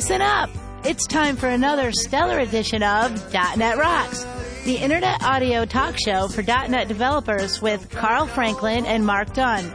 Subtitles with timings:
[0.00, 0.48] listen up.
[0.82, 4.24] It's time for another stellar edition of .NET Rocks,
[4.64, 9.70] the internet audio talk show for .NET developers with Carl Franklin and Mark Dunn.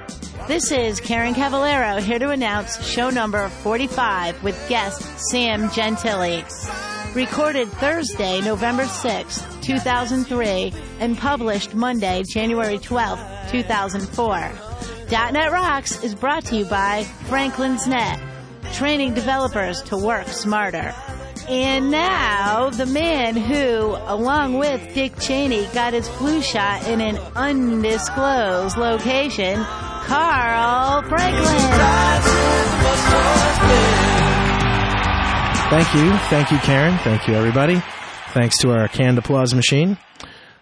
[0.48, 6.44] This is Karen Cavallero here to announce show number 45 with guest Sam Gentile.
[7.14, 14.52] Recorded Thursday, November 6, 2003, and published Monday, January 12, 2004.
[15.12, 18.35] .NET Rocks is brought to you by Franklins.Net,
[18.74, 20.94] training developers to work smarter.
[21.48, 27.18] And now, the man who, along with Dick Cheney, got his flu shot in an
[27.36, 32.26] undisclosed location, Carl Franklin.
[35.70, 36.18] Thank you.
[36.30, 36.98] Thank you, Karen.
[37.00, 37.82] Thank you, everybody.
[38.34, 39.98] Thanks to our canned applause machine.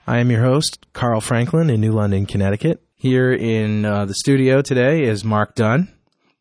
[0.08, 2.82] I am your host, Carl Franklin in New London, Connecticut.
[2.96, 5.93] Here in uh, the studio today is Mark Dunn,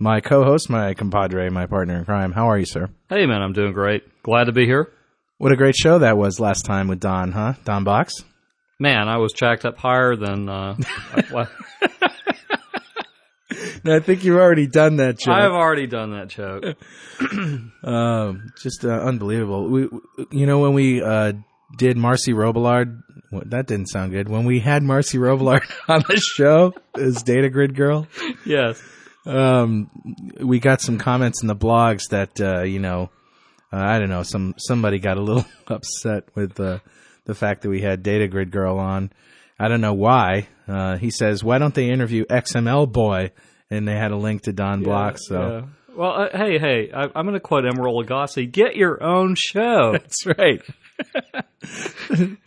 [0.03, 2.33] my co-host, my compadre, my partner in crime.
[2.33, 2.91] How are you, sir?
[3.09, 4.03] Hey, man, I'm doing great.
[4.25, 4.91] Glad to be here.
[5.39, 7.55] What a great show that was last time with Don, huh?
[7.65, 8.13] Don Box.
[8.81, 10.49] Man, I was jacked up higher than.
[10.49, 10.75] Uh,
[13.85, 15.35] no, I think you've already done that joke.
[15.35, 16.65] I've already done that joke.
[17.85, 19.69] um, just uh, unbelievable.
[19.69, 19.89] We,
[20.33, 21.35] you know, when we uh,
[21.77, 24.29] did Marcie Robillard, well, that didn't sound good.
[24.29, 28.09] When we had Marcie Robillard on the show as Data Grid Girl,
[28.45, 28.83] yes,
[29.27, 29.91] um,
[30.41, 33.11] we got some comments in the blogs that uh, you know,
[33.73, 36.81] uh, I don't know, some somebody got a little upset with the
[37.25, 39.13] the fact that we had Data Grid Girl on.
[39.59, 40.49] I don't know why.
[40.67, 43.31] Uh, he says, "Why don't they interview XML Boy?"
[43.71, 45.17] And they had a link to Don yeah, Block.
[45.19, 45.97] So, yeah.
[45.97, 49.93] well, uh, hey, hey, I, am going to quote Emeril Lagasse: "Get your own show."
[49.93, 50.63] That's right.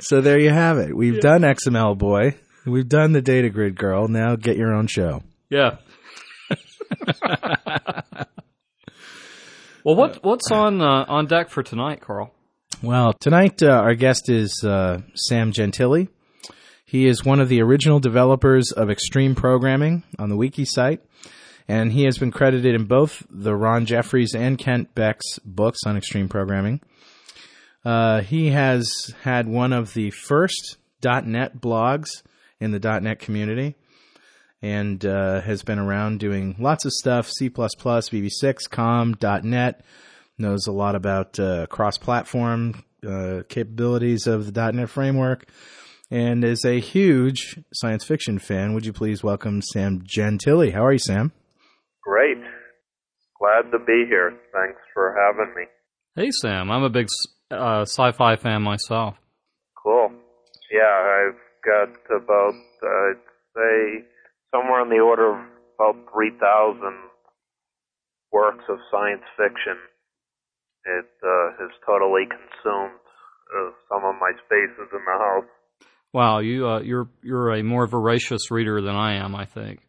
[0.00, 0.96] so there you have it.
[0.96, 1.20] We've yeah.
[1.20, 2.36] done XML Boy.
[2.66, 4.08] We've done the Data Grid Girl.
[4.08, 5.22] Now get your own show.
[5.50, 5.76] Yeah.
[9.84, 12.32] well, what what's on uh, on deck for tonight, Carl?
[12.82, 16.08] Well, tonight uh, our guest is uh, Sam Gentile.
[16.84, 21.00] He is one of the original developers of Extreme Programming on the wiki site,
[21.66, 25.96] and he has been credited in both the Ron Jeffries and Kent Beck's books on
[25.96, 26.80] extreme programming.
[27.84, 32.08] Uh, he has had one of the first .NET blogs
[32.60, 33.76] in the .NET community,
[34.64, 39.84] and uh, has been around doing lots of stuff: C++, VB6, COM, .NET.
[40.38, 45.46] Knows a lot about uh, cross-platform uh, capabilities of the .NET framework
[46.10, 48.72] and is a huge science fiction fan.
[48.72, 50.70] Would you please welcome Sam Gentile?
[50.72, 51.32] How are you, Sam?
[52.02, 52.38] Great.
[53.38, 54.32] Glad to be here.
[54.52, 55.64] Thanks for having me.
[56.16, 56.70] Hey, Sam.
[56.70, 57.08] I'm a big
[57.50, 59.16] uh, sci-fi fan myself.
[59.82, 60.10] Cool.
[60.72, 63.20] Yeah, I've got about, uh, I'd
[63.54, 64.04] say,
[64.54, 65.42] somewhere in the order of
[65.74, 66.78] about 3,000
[68.30, 69.74] works of science fiction.
[70.86, 73.02] It uh, has totally consumed
[73.50, 75.50] uh, some of my spaces in the house.
[76.12, 79.80] Wow, you uh, you're you're a more voracious reader than I am, I think.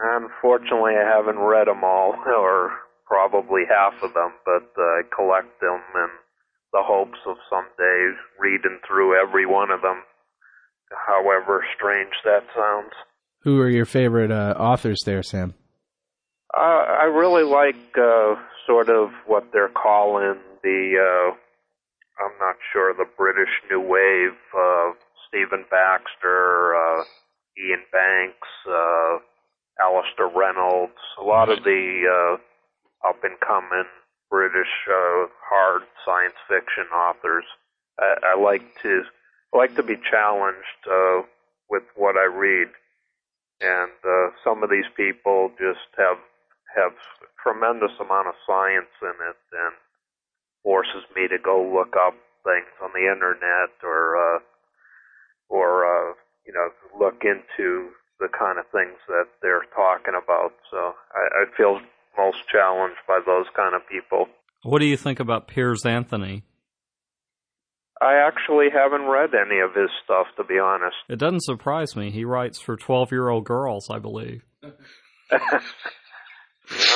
[0.00, 2.72] Unfortunately, I haven't read them all, or
[3.04, 6.10] probably half of them, but uh, I collect them in
[6.72, 10.00] the hopes of someday reading through every one of them.
[10.88, 12.94] However strange that sounds.
[13.42, 15.54] Who are your favorite uh, authors there, Sam?
[16.56, 18.34] Uh, I really like uh,
[18.66, 20.94] sort of what they're calling the.
[20.98, 21.34] Uh,
[22.24, 24.36] I'm not sure the British New Wave.
[24.56, 24.92] Uh,
[25.28, 27.04] Stephen Baxter, uh,
[27.58, 29.18] Iain Banks, uh,
[29.80, 33.84] Alastair Reynolds, a lot of the uh, up and coming
[34.30, 37.44] British hard science fiction authors.
[38.00, 39.02] I, I like to
[39.54, 40.88] I like to be challenged
[41.70, 42.68] with what I read,
[43.60, 46.18] and uh, some of these people just have
[46.76, 46.92] have
[47.42, 49.74] tremendous amount of science in it, and
[50.62, 52.14] forces me to go look up
[52.44, 54.38] things on the internet or uh,
[55.48, 56.14] or uh,
[56.46, 56.68] you know
[56.98, 57.90] look into
[58.20, 60.52] the kind of things that they're talking about.
[60.70, 61.80] So I, I feel
[62.16, 64.26] most challenged by those kind of people.
[64.64, 66.42] What do you think about Piers Anthony?
[68.00, 70.96] I actually haven't read any of his stuff, to be honest.
[71.08, 72.10] It doesn't surprise me.
[72.10, 74.44] He writes for twelve-year-old girls, I believe.
[74.62, 74.70] no,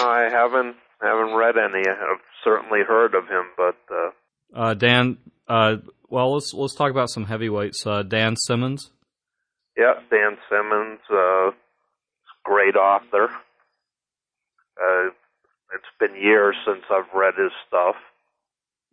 [0.04, 1.88] I haven't haven't read any.
[1.88, 4.10] I've certainly heard of him, but uh,
[4.54, 5.18] uh, Dan,
[5.48, 5.76] uh,
[6.08, 7.86] well, let's let's talk about some heavyweights.
[7.86, 8.90] Uh, Dan Simmons.
[9.76, 11.50] Yeah, Dan Simmons, uh,
[12.44, 13.30] great author.
[14.76, 15.08] Uh,
[15.74, 17.96] it's been years since I've read his stuff,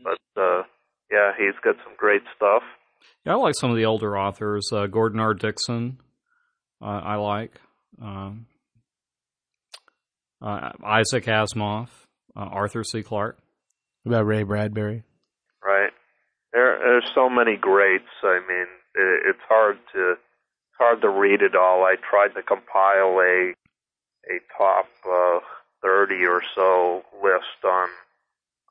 [0.01, 0.63] but uh,
[1.11, 2.63] yeah, he's got some great stuff.
[3.25, 4.69] Yeah, I like some of the older authors.
[4.71, 5.33] Uh, Gordon R.
[5.33, 5.99] Dickson,
[6.81, 7.59] uh, I like.
[8.01, 8.45] Um,
[10.41, 11.89] uh, Isaac Asimov.
[12.35, 13.03] uh, Arthur C.
[13.03, 13.37] Clarke.
[14.05, 15.03] About Ray Bradbury.
[15.63, 15.91] Right.
[16.53, 18.07] There, there's so many greats.
[18.23, 21.83] I mean, it, it's hard to it's hard to read it all.
[21.83, 23.53] I tried to compile a
[24.29, 25.39] a top uh,
[25.83, 27.89] 30 or so list on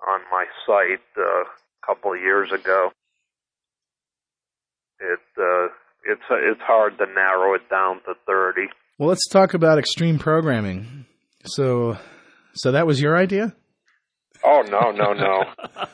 [0.07, 1.45] on my site uh, a
[1.89, 2.91] couple of years ago.
[5.01, 5.69] It uh,
[6.05, 8.69] it's it's hard to narrow it down to 30.
[8.99, 11.07] Well, let's talk about extreme programming.
[11.45, 11.97] So,
[12.55, 13.55] so that was your idea?
[14.45, 15.45] Oh no no no.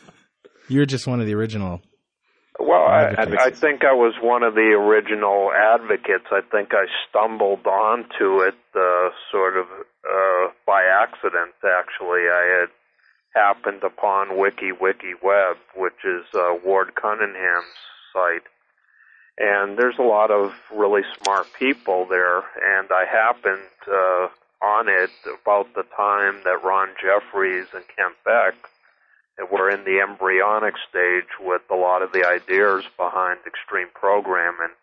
[0.68, 1.82] You're just one of the original.
[2.58, 3.42] Well, Advocates.
[3.42, 6.26] I I think I was one of the original advocates.
[6.30, 11.52] I think I stumbled onto it uh, sort of uh, by accident.
[11.60, 12.70] Actually, I had
[13.34, 17.64] happened upon Wiki Wiki Web, which is uh, Ward Cunningham's
[18.12, 18.44] site,
[19.38, 22.38] and there's a lot of really smart people there.
[22.38, 24.28] And I happened uh,
[24.62, 25.10] on it
[25.42, 28.54] about the time that Ron Jeffries and Kent Beck
[29.50, 34.74] were in the embryonic stage with a lot of the ideas behind extreme programming.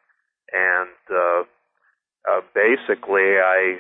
[0.52, 1.44] And uh,
[2.30, 3.78] uh, basically, I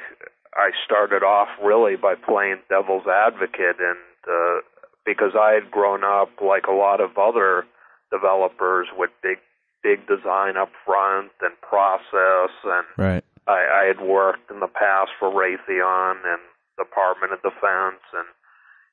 [0.55, 3.97] I started off really by playing devil's advocate, and
[4.27, 4.59] uh,
[5.05, 7.65] because I had grown up like a lot of other
[8.11, 9.37] developers with big
[9.83, 13.23] big design up front and process, and Right.
[13.47, 16.41] I, I had worked in the past for Raytheon and
[16.77, 18.27] Department of Defense, and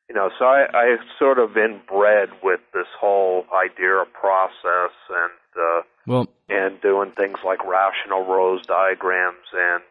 [0.08, 5.60] you know, so I, I sort of inbred with this whole idea of process and
[5.60, 9.82] uh, Well, and doing things like Rational Rose diagrams and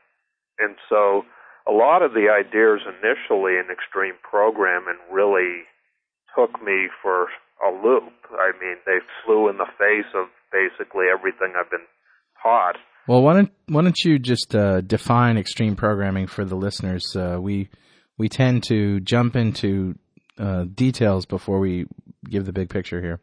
[0.60, 1.24] and so
[1.68, 5.64] a lot of the ideas initially in extreme programming really
[6.36, 7.28] took me for
[7.66, 8.14] a loop.
[8.32, 11.88] I mean, they flew in the face of basically everything I've been
[12.42, 12.78] taught.
[13.08, 17.16] well, why don't why don't you just uh, define extreme programming for the listeners?
[17.16, 17.70] Uh, we
[18.18, 19.96] we tend to jump into
[20.40, 21.86] uh, details before we
[22.30, 23.20] give the big picture here.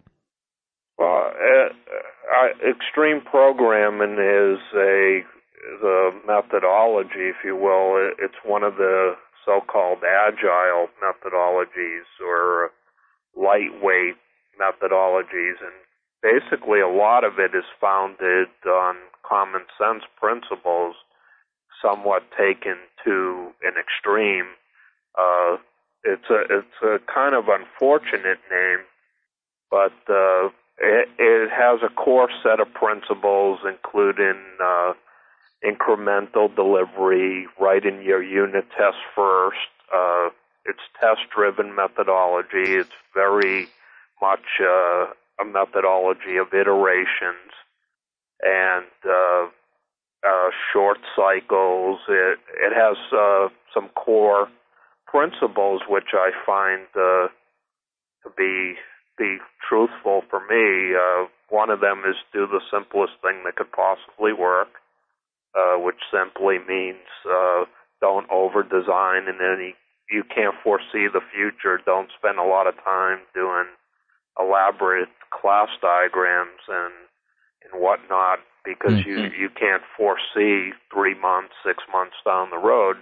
[0.99, 1.69] Well, uh,
[2.32, 5.20] I, extreme programming is a
[5.82, 7.96] a methodology, if you will.
[7.96, 9.14] It, it's one of the
[9.44, 12.70] so-called agile methodologies or
[13.37, 14.16] lightweight
[14.61, 15.75] methodologies, and
[16.22, 18.96] basically a lot of it is founded on
[19.26, 20.94] common sense principles,
[21.82, 24.46] somewhat taken to an extreme.
[25.19, 25.56] Uh,
[26.05, 28.84] it's a it's a kind of unfortunate name,
[29.70, 34.93] but uh, it, it has a core set of principles, including uh,
[35.64, 39.56] incremental delivery, writing your unit test first.
[39.93, 40.31] Uh,
[40.66, 42.75] it's test-driven methodology.
[42.75, 43.69] It's very
[44.20, 45.06] much uh,
[45.40, 47.52] a methodology of iterations
[48.43, 49.46] and uh,
[50.26, 52.00] uh, short cycles.
[52.08, 54.49] It it has uh, some core
[55.06, 57.28] principles which I find uh,
[58.22, 58.75] to be
[59.19, 59.38] be
[59.69, 60.94] truthful for me.
[60.96, 64.69] Uh, one of them is do the simplest thing that could possibly work,
[65.55, 67.65] uh, which simply means uh,
[68.01, 69.75] don't over design in any.
[70.11, 71.81] You can't foresee the future.
[71.84, 73.67] Don't spend a lot of time doing
[74.39, 76.93] elaborate class diagrams and
[77.65, 82.96] and whatnot because you you can't foresee three months, six months down the road.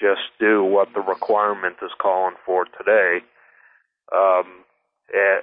[0.00, 3.18] Just do what the requirement is calling for today.
[4.12, 4.64] Um,
[5.12, 5.40] eh,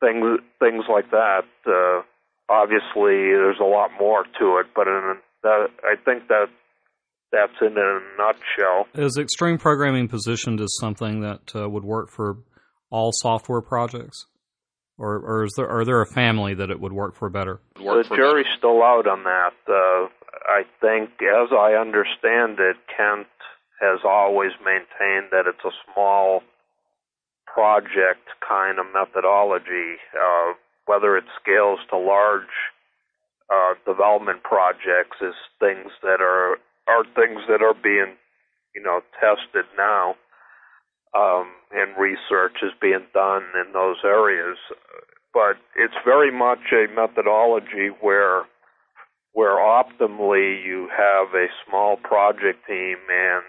[0.00, 1.44] things things like that.
[1.66, 2.02] Uh,
[2.48, 6.46] obviously, there's a lot more to it, but in that, I think that
[7.32, 8.86] that's in a nutshell.
[8.94, 12.38] Is extreme programming positioned as something that uh, would work for
[12.90, 14.26] all software projects,
[14.98, 17.60] or, or is there are there a family that it would work for better?
[17.76, 19.54] The jury's still out on that.
[19.68, 20.08] Uh,
[20.48, 23.26] I think, as I understand it, Kent
[23.80, 26.42] has always maintained that it's a small
[27.46, 29.98] project kind of methodology.
[30.14, 30.54] Uh,
[30.86, 32.54] whether it scales to large
[33.52, 38.14] uh, development projects is things that are are things that are being,
[38.74, 40.14] you know, tested now,
[41.16, 44.58] um, and research is being done in those areas.
[45.34, 48.44] But it's very much a methodology where
[49.32, 53.44] where optimally you have a small project team and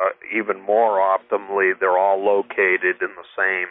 [0.00, 3.68] uh, even more optimally they're all located in the same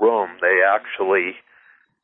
[0.00, 1.36] room they actually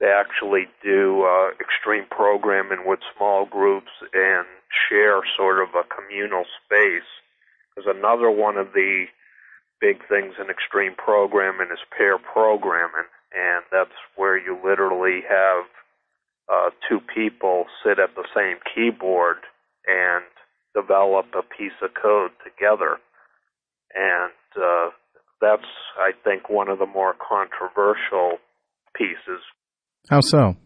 [0.02, 4.44] they actually do uh, extreme programming with small groups and
[4.90, 7.08] share sort of a communal space
[7.70, 9.06] because another one of the
[9.80, 15.64] big things in extreme programming is pair programming and that's where you literally have
[16.52, 19.38] uh, two people sit at the same keyboard
[19.86, 20.24] and
[20.74, 22.98] develop a piece of code together.
[23.94, 24.90] And uh,
[25.40, 28.38] that's I think one of the more controversial
[28.94, 29.40] pieces.
[30.08, 30.56] How so?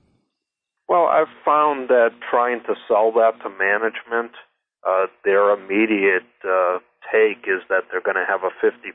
[0.88, 4.32] Well, I've found that trying to sell that to management,
[4.86, 6.78] uh, their immediate uh,
[7.12, 8.94] take is that they're going to have a 50%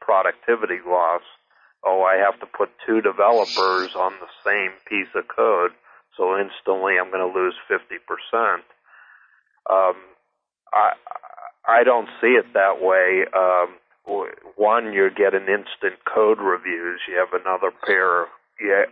[0.00, 1.22] productivity loss.
[1.84, 5.72] Oh, I have to put two developers on the same piece of code,
[6.16, 8.60] so instantly I'm going to lose 50%.
[9.68, 9.96] Um,
[10.72, 10.92] I
[11.68, 13.24] I don't see it that way.
[13.36, 13.76] Um,
[14.56, 17.00] one, you get an instant code reviews.
[17.06, 18.26] You have another pair,
[18.60, 18.84] yeah,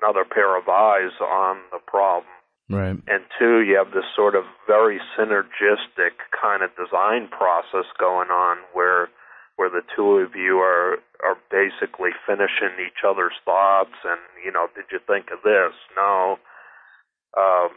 [0.00, 2.32] another pair of eyes on the problem.
[2.70, 2.96] Right.
[3.06, 8.58] And two, you have this sort of very synergistic kind of design process going on
[8.72, 9.08] where
[9.56, 14.66] where the two of you are are basically finishing each other's thoughts and you know
[14.74, 15.74] did you think of this?
[15.96, 16.38] No.
[17.36, 17.68] Um,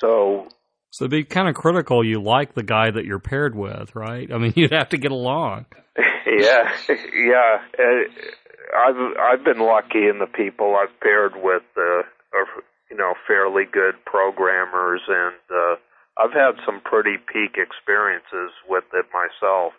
[0.00, 0.48] so.
[0.90, 4.32] So it'd be kind of critical you like the guy that you're paired with right?
[4.32, 5.66] I mean you'd have to get along.
[6.26, 6.70] Yeah.
[6.88, 7.58] Yeah.
[7.78, 12.48] Uh, i've i've been lucky in the people i've paired with uh, are
[12.90, 15.76] you know fairly good programmers and uh
[16.18, 19.72] I've had some pretty peak experiences with it myself.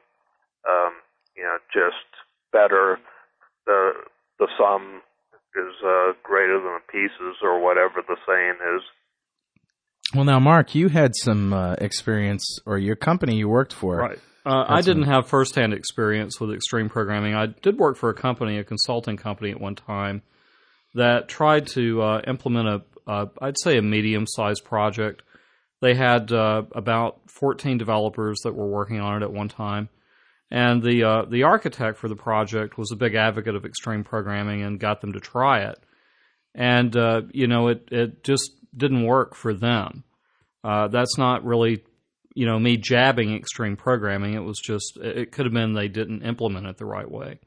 [0.67, 0.93] Um,
[1.35, 2.07] you know, just
[2.53, 2.97] better.
[3.65, 3.91] The
[4.39, 5.01] the sum
[5.55, 8.81] is uh, greater than the pieces, or whatever the saying is.
[10.15, 13.97] Well, now, Mark, you had some uh, experience, or your company you worked for.
[13.97, 14.19] Right.
[14.45, 17.35] Uh, I didn't have firsthand experience with extreme programming.
[17.35, 20.21] I did work for a company, a consulting company at one time,
[20.95, 25.23] that tried to uh, implement a, uh, I'd say, a medium-sized project.
[25.81, 29.89] They had uh, about 14 developers that were working on it at one time,
[30.51, 34.61] and the uh, the architect for the project was a big advocate of extreme programming
[34.61, 35.79] and got them to try it.
[36.55, 40.03] And uh, you know, it it just didn't work for them.
[40.63, 41.83] Uh, that's not really,
[42.39, 44.33] you know, me jabbing extreme programming.
[44.33, 47.39] It was just it could have been they didn't implement it the right way.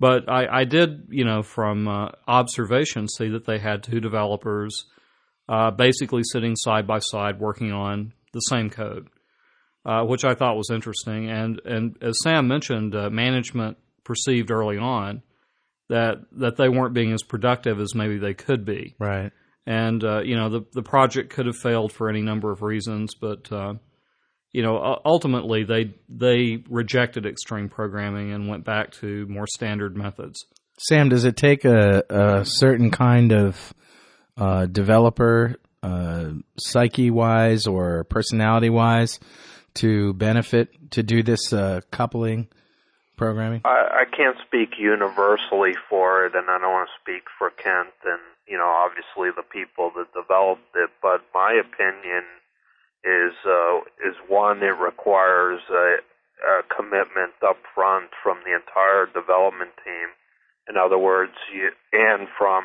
[0.00, 4.86] But I, I did, you know, from uh, observation, see that they had two developers
[5.48, 9.08] uh, basically sitting side by side working on the same code
[9.86, 11.30] uh, which I thought was interesting.
[11.30, 15.22] And and as Sam mentioned, uh, management perceived early on
[15.88, 18.94] that that they weren't being as productive as maybe they could be.
[18.98, 19.32] Right.
[19.66, 23.14] And uh, you know the the project could have failed for any number of reasons,
[23.14, 23.74] but uh,
[24.54, 30.46] you know ultimately they they rejected extreme programming and went back to more standard methods.
[30.78, 33.74] Sam, does it take a, a certain kind of
[34.36, 39.20] uh, developer, uh, psyche wise or personality wise,
[39.74, 42.48] to benefit to do this uh, coupling
[43.16, 43.60] programming?
[43.64, 47.94] I, I can't speak universally for it, and I don't want to speak for Kent
[48.04, 50.90] and you know obviously the people that developed it.
[51.02, 52.22] But my opinion
[53.04, 56.00] is uh, is one it requires a,
[56.40, 60.08] a commitment up front from the entire development team.
[60.68, 62.64] In other words, you, and from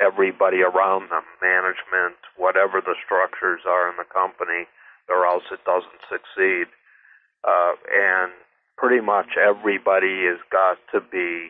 [0.00, 4.68] everybody around them, management, whatever the structures are in the company
[5.08, 6.68] or else it doesn't succeed.
[7.42, 8.32] Uh, and
[8.76, 11.48] pretty much everybody has got to be,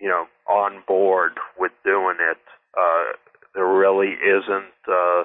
[0.00, 2.40] you know, on board with doing it.
[2.76, 3.16] Uh,
[3.54, 4.76] there really isn't.
[4.88, 5.24] Uh,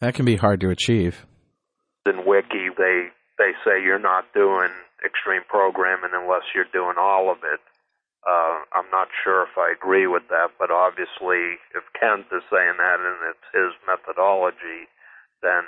[0.00, 1.26] that can be hard to achieve.
[2.06, 4.70] In Wiki, they they say you're not doing
[5.04, 7.60] extreme programming unless you're doing all of it.
[8.26, 12.74] Uh, I'm not sure if I agree with that, but obviously, if Kent is saying
[12.78, 14.90] that and it's his methodology,
[15.42, 15.62] then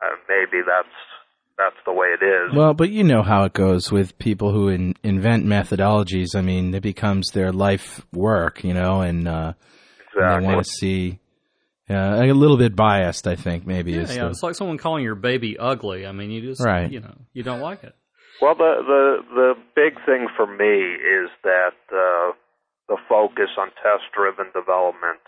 [0.00, 0.96] uh, maybe that's
[1.58, 2.56] that's the way it is.
[2.56, 6.34] Well, but you know how it goes with people who in, invent methodologies.
[6.34, 9.52] I mean, it becomes their life work, you know, and, uh,
[10.00, 10.22] exactly.
[10.22, 11.20] and they want to see.
[11.88, 13.66] Uh, a little bit biased, I think.
[13.66, 14.24] Maybe yeah, is yeah.
[14.24, 16.06] The, it's like someone calling your baby ugly.
[16.06, 16.90] I mean, you just, right.
[16.90, 17.94] you know, you don't like it.
[18.40, 22.32] Well, the the the big thing for me is that uh,
[22.88, 25.20] the focus on test-driven development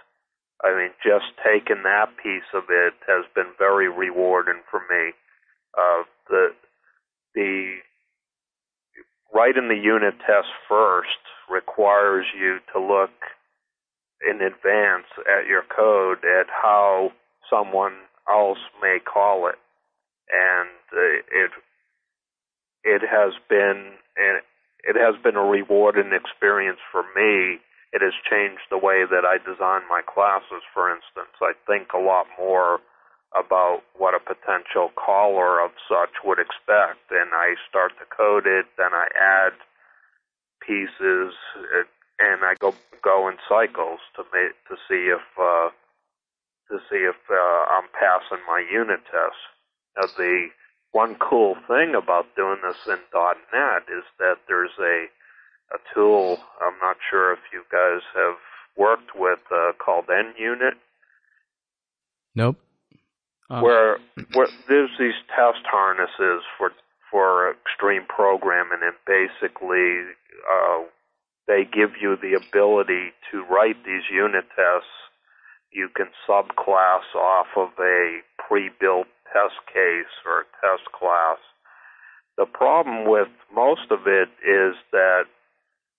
[0.64, 5.12] I mean, just taking that piece of it has been very rewarding for me.
[5.76, 6.48] Uh, the
[7.34, 7.76] the
[9.34, 11.20] writing the unit test first
[11.50, 13.12] requires you to look
[14.22, 17.12] in advance at your code at how
[17.50, 17.94] someone
[18.28, 19.58] else may call it,
[20.30, 21.50] and uh, it
[22.84, 23.92] it has been
[24.86, 27.58] it has been a rewarding experience for me.
[27.92, 31.34] It has changed the way that I design my classes, for instance.
[31.42, 32.78] I think a lot more
[33.34, 38.66] about what a potential caller of such would expect, and I start to code it,
[38.78, 39.58] then I add
[40.62, 41.34] pieces,
[42.18, 45.70] and I go go in cycles to make, to see if uh,
[46.70, 49.40] to see if uh, I'm passing my unit test.
[49.96, 50.48] Now, the
[50.92, 55.06] one cool thing about doing this in .NET is that there's a
[55.74, 56.38] a tool.
[56.60, 58.38] I'm not sure if you guys have
[58.76, 60.76] worked with uh, called NUnit,
[62.36, 62.58] Nope.
[63.48, 63.98] Uh, where
[64.34, 66.72] where there's these test harnesses for
[67.10, 70.02] for extreme programming, and basically
[70.44, 70.82] uh,
[71.46, 74.90] they give you the ability to write these unit tests.
[75.72, 81.38] You can subclass off of a pre-built test case or test class.
[82.36, 85.24] The problem with most of it is that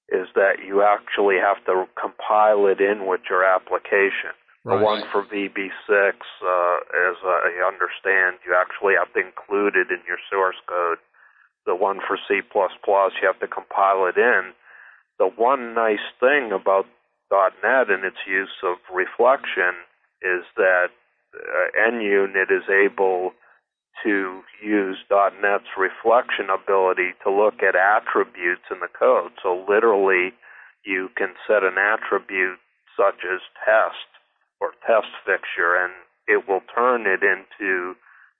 [0.10, 4.32] is that you actually have to compile it in with your application.
[4.63, 6.77] The one for VB6, uh,
[7.12, 11.00] as I understand, you actually have to include it in your source code.
[11.66, 14.51] The one for C++, you have to compile it in.
[15.20, 16.86] The one nice thing about
[17.32, 19.74] .NET and its use of reflection
[20.22, 20.90] is that
[21.36, 23.32] uh, NUnit is able
[24.04, 29.32] to use .NET's reflection ability to look at attributes in the code.
[29.42, 30.34] So literally,
[30.86, 32.60] you can set an attribute
[32.96, 34.08] such as test
[34.62, 35.94] or test fixture, and
[36.28, 37.96] it will turn it into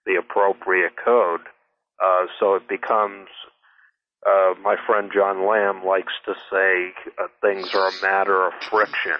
[0.06, 1.42] the appropriate code.
[2.02, 3.28] Uh, so it becomes,
[4.26, 9.18] uh, my friend John Lam likes to say, uh, things are a matter of friction.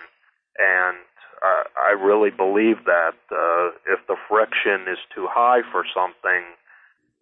[0.58, 0.98] And
[1.38, 6.42] uh, I really believe that uh, if the friction is too high for something,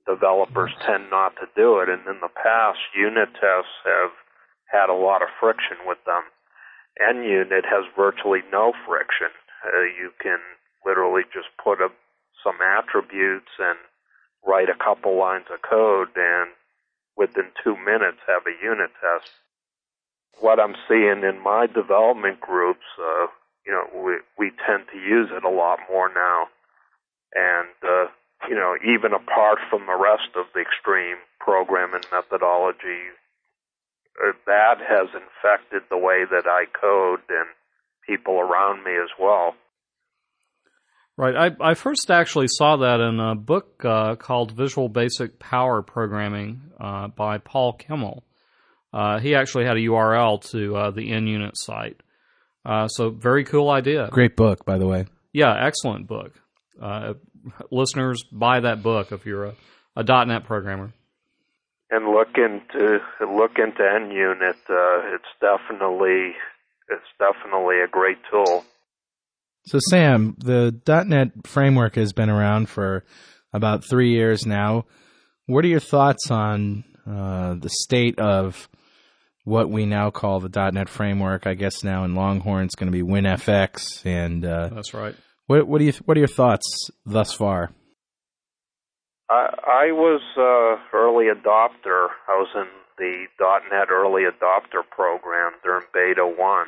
[0.08, 1.88] developers tend not to do it.
[1.88, 4.14] And in the past, unit tests have
[4.72, 6.22] had a lot of friction with them.
[6.96, 9.28] NUnit has virtually no friction.
[9.60, 10.38] Uh, you can
[10.86, 11.88] literally just put a,
[12.42, 13.76] some attributes and
[14.46, 16.48] write a couple lines of code and
[17.16, 19.30] within two minutes have a unit test.
[20.40, 23.26] What I'm seeing in my development groups, uh,
[23.66, 26.48] you know, we, we tend to use it a lot more now.
[27.34, 28.06] And, uh,
[28.48, 33.10] you know, even apart from the rest of the extreme programming methodology,
[34.22, 37.48] uh, that has infected the way that I code and
[38.06, 39.54] people around me as well.
[41.18, 41.34] Right.
[41.34, 46.60] I, I first actually saw that in a book uh, called Visual Basic Power Programming
[46.78, 48.22] uh, by Paul Kimmel.
[48.92, 52.02] Uh, he actually had a URL to uh, the NUnit site.
[52.66, 54.08] Uh, so, very cool idea.
[54.10, 55.06] Great book, by the way.
[55.32, 56.32] Yeah, excellent book.
[56.80, 57.14] Uh,
[57.70, 59.54] listeners, buy that book if you're a,
[59.96, 60.92] a .NET programmer.
[61.90, 64.56] and look into look into NUnit.
[64.68, 66.34] Uh, it's definitely
[66.88, 68.64] it's definitely a great tool.
[69.66, 73.04] So, Sam, the .NET framework has been around for
[73.52, 74.84] about three years now.
[75.46, 78.68] What are your thoughts on uh, the state of
[79.44, 81.46] what we now call the .NET framework?
[81.46, 84.04] I guess now in Longhorn it's going to be WinFX.
[84.04, 85.14] And uh, That's right.
[85.46, 87.70] what, what do you what are your thoughts thus far?
[89.28, 92.08] I I was uh, early adopter.
[92.28, 92.66] I was in
[92.98, 96.66] the .NET early adopter program during Beta One,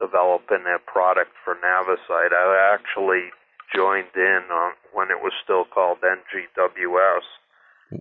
[0.00, 2.32] developing a product for Navisite.
[2.32, 3.30] I actually
[3.74, 7.26] joined in on when it was still called NGWS,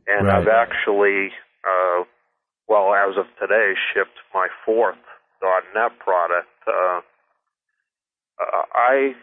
[0.07, 0.35] and Right.
[0.35, 1.31] I've actually,
[1.63, 2.03] uh,
[2.67, 4.97] well, as of today, shipped my fourth
[5.41, 6.49] .NET product.
[6.67, 7.01] Uh,
[8.39, 9.15] uh, I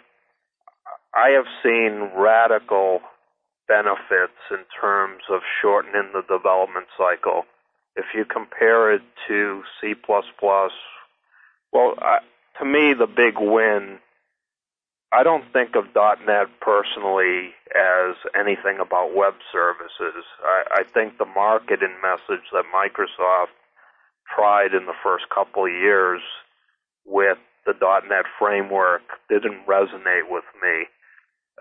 [1.14, 3.00] I have seen radical
[3.68, 7.46] benefits in terms of shortening the development cycle.
[7.96, 9.94] If you compare it to C++,
[11.72, 12.18] well, I,
[12.58, 13.98] to me, the big win,
[15.12, 20.24] I don't think of .NET personally as anything about web services.
[20.42, 23.54] I, I think the marketing message that Microsoft
[24.34, 26.20] tried in the first couple of years
[27.04, 27.74] with the
[28.08, 30.86] .NET framework didn't resonate with me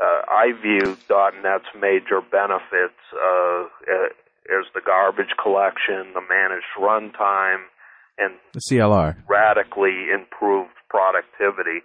[0.02, 7.64] uh, I view .NET's major benefits uh, uh, as the garbage collection, the managed runtime,
[8.18, 9.16] and The CLR.
[9.28, 11.84] radically improved productivity.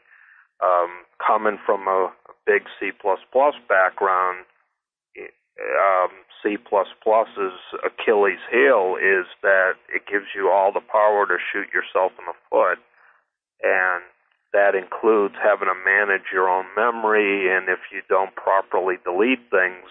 [0.62, 2.92] Um, coming from a, a big C++
[3.66, 4.44] background,
[5.18, 6.62] um, C++'s
[7.84, 12.38] Achilles heel is that it gives you all the power to shoot yourself in the
[12.48, 12.78] foot,
[13.62, 14.04] and
[14.52, 19.90] that includes having to manage your own memory, and if you don't properly delete things,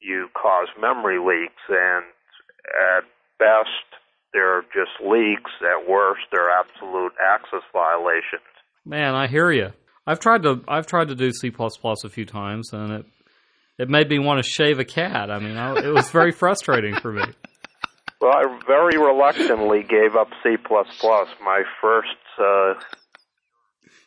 [0.00, 2.04] you cause memory leaks, and
[2.96, 3.04] at
[3.38, 4.01] best,
[4.32, 5.50] they're just leaks.
[5.60, 8.42] At worst, they're absolute access violations.
[8.84, 9.70] Man, I hear you.
[10.06, 13.06] I've tried to I've tried to do C a few times, and it
[13.78, 15.30] it made me want to shave a cat.
[15.30, 17.24] I mean, I, it was very frustrating for me.
[18.20, 20.56] Well, I very reluctantly gave up C++.
[21.44, 22.74] My first uh,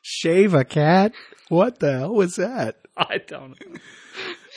[0.02, 1.14] Shave a cat?
[1.50, 2.78] What the hell was that?
[2.96, 3.78] I don't know.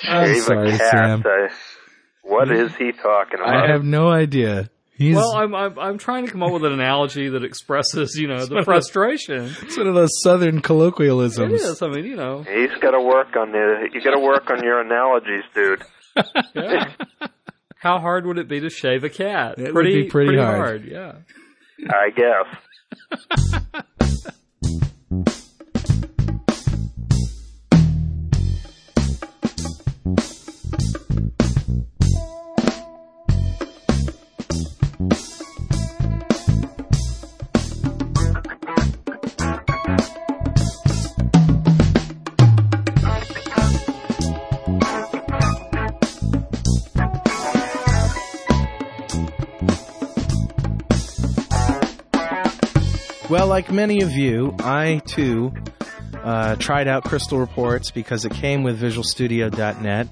[0.04, 0.90] I'm Shave sorry, a cat.
[0.90, 1.22] Sam.
[1.26, 1.48] Uh,
[2.22, 3.68] what is he talking about?
[3.68, 4.70] I have no idea.
[4.98, 8.26] He's Well, I'm, I'm I'm trying to come up with an analogy that expresses, you
[8.26, 9.54] know, the frustration.
[9.62, 11.52] it's one of those southern It colloquialisms.
[11.62, 11.80] is.
[11.82, 13.88] I mean, you know, He's got to work on the.
[13.92, 15.82] You got to work on your analogies, dude.
[16.54, 16.90] yeah.
[17.76, 19.58] How hard would it be to shave a cat?
[19.58, 20.84] It would be pretty hard.
[20.84, 21.12] Yeah.
[21.88, 22.46] I guess.
[53.30, 55.52] Well, like many of you, I too
[56.14, 60.08] uh, tried out Crystal Reports because it came with VisualStudio.net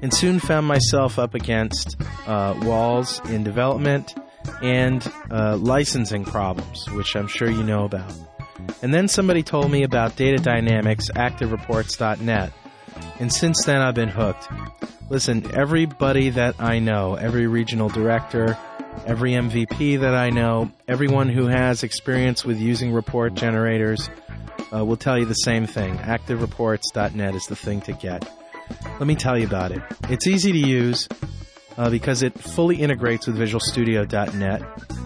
[0.00, 1.96] and soon found myself up against
[2.26, 4.14] uh, walls in development
[4.62, 8.10] and uh, licensing problems, which I'm sure you know about.
[8.80, 12.50] And then somebody told me about Data Dynamics ActiveReports.net,
[13.20, 14.48] and since then I've been hooked.
[15.14, 18.58] Listen, everybody that I know, every regional director,
[19.06, 24.10] every MVP that I know, everyone who has experience with using report generators
[24.74, 25.96] uh, will tell you the same thing.
[25.98, 28.28] ActiveReports.net is the thing to get.
[28.98, 29.80] Let me tell you about it.
[30.08, 31.08] It's easy to use
[31.78, 34.62] uh, because it fully integrates with VisualStudio.net.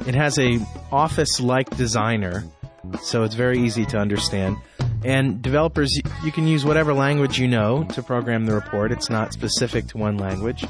[0.08, 0.58] It has a
[0.90, 2.44] Office-like designer,
[3.02, 4.56] so it's very easy to understand.
[5.04, 8.92] And developers, you can use whatever language you know to program the report.
[8.92, 10.64] It's not specific to one language.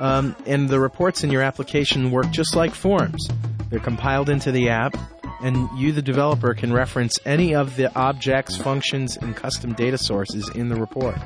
[0.00, 3.28] Um, and the reports in your application work just like forms.
[3.70, 4.96] They're compiled into the app,
[5.42, 10.48] and you, the developer, can reference any of the objects, functions, and custom data sources
[10.50, 11.16] in the report.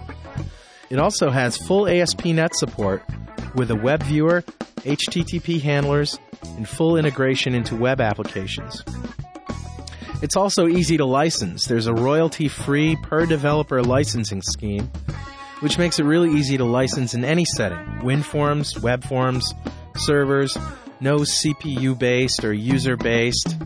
[0.90, 3.02] It also has full ASP.NET support
[3.54, 4.42] with a web viewer,
[4.78, 6.18] HTTP handlers,
[6.56, 8.84] and full integration into web applications.
[10.20, 11.66] It's also easy to license.
[11.66, 14.90] There's a royalty free per developer licensing scheme,
[15.60, 19.54] which makes it really easy to license in any setting WinForms, web forms,
[19.96, 20.56] servers,
[21.00, 23.56] no CPU based or user based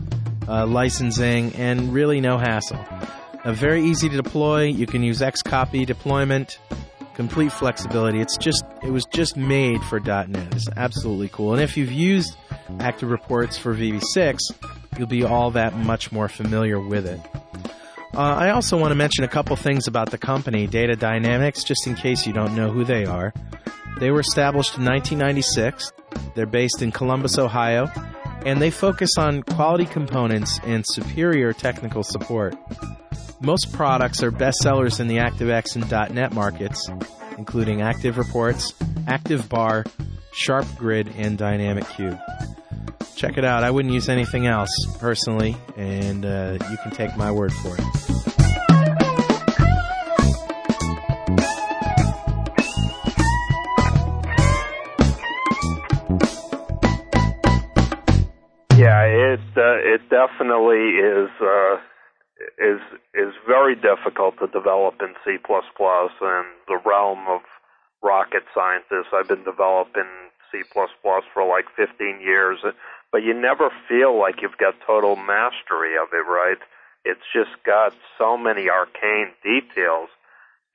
[0.47, 2.77] uh, licensing, and really no hassle.
[3.43, 4.63] Uh, very easy to deploy.
[4.65, 6.59] You can use Xcopy deployment,
[7.15, 8.19] complete flexibility.
[8.19, 10.53] It's just it was just made for .NET.
[10.53, 11.53] It's absolutely cool.
[11.53, 12.37] And if you've used
[12.79, 14.37] Active Reports for VB6,
[14.97, 17.19] you'll be all that much more familiar with it.
[18.15, 21.87] Uh, I also want to mention a couple things about the company, Data Dynamics, just
[21.87, 23.33] in case you don't know who they are.
[23.99, 25.91] They were established in 1996.
[26.35, 27.89] They're based in Columbus, Ohio,
[28.45, 32.55] and they focus on quality components and superior technical support.
[33.41, 36.89] Most products are bestsellers in the ActiveX and .NET markets,
[37.37, 38.73] including Active Reports,
[39.07, 39.85] Active Bar,
[40.33, 42.19] Sharp Grid, and Dynamic Cube.
[43.23, 43.63] Check it out.
[43.63, 47.79] I wouldn't use anything else personally, and uh, you can take my word for it.
[58.77, 61.75] Yeah, it uh, it definitely is uh,
[62.59, 62.81] is
[63.15, 67.39] is very difficult to develop in C++ and the realm of
[68.03, 69.13] rocket scientists.
[69.13, 70.11] I've been developing
[70.51, 70.61] C++
[71.33, 72.59] for like 15 years,
[73.13, 76.57] but you never feel like you've got total mastery of it, right?
[77.05, 80.09] It's just got so many arcane details.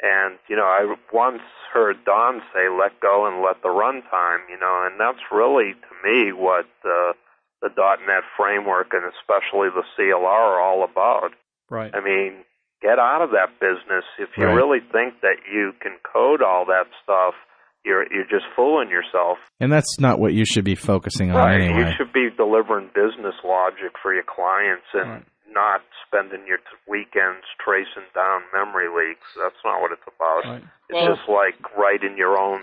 [0.01, 1.43] And, you know, I once
[1.75, 6.09] heard Don say, let go and let the runtime, you know, and that's really, to
[6.09, 7.13] me, what uh,
[7.61, 11.33] the .NET framework and especially the CLR are all about.
[11.69, 11.93] Right.
[11.93, 12.45] I mean,
[12.81, 14.05] get out of that business.
[14.17, 14.55] If you Right.
[14.55, 17.35] really think that you can code all that stuff,
[17.85, 19.39] you're you're just fooling yourself.
[19.61, 21.61] And that's not what you should be focusing on Right.
[21.61, 21.91] anyway.
[21.91, 25.25] You should be delivering business logic for your clients and Right.
[25.51, 29.27] not spending your t- weekends tracing down memory leaks.
[29.37, 30.45] That's not what it's about.
[30.45, 30.63] Right.
[30.91, 32.61] It's Well- just like writing your own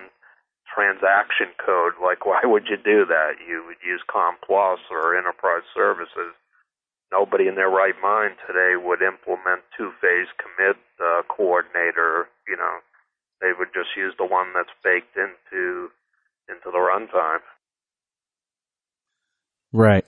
[0.73, 1.93] transaction code.
[2.01, 3.39] Like, why would you do that?
[3.47, 6.33] You would use ComPlus or Enterprise Services.
[7.11, 12.27] Nobody in their right mind today would implement two-phase commit uh, coordinator.
[12.47, 12.77] You know,
[13.41, 15.89] they would just use the one that's baked into
[16.47, 17.39] into the runtime.
[19.73, 20.05] right.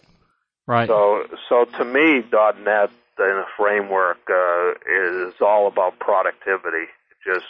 [0.67, 0.87] Right.
[0.87, 6.91] So, so to me, .NET in a framework uh, is all about productivity.
[7.25, 7.45] Just,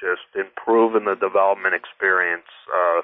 [0.00, 3.02] just improving the development experience uh,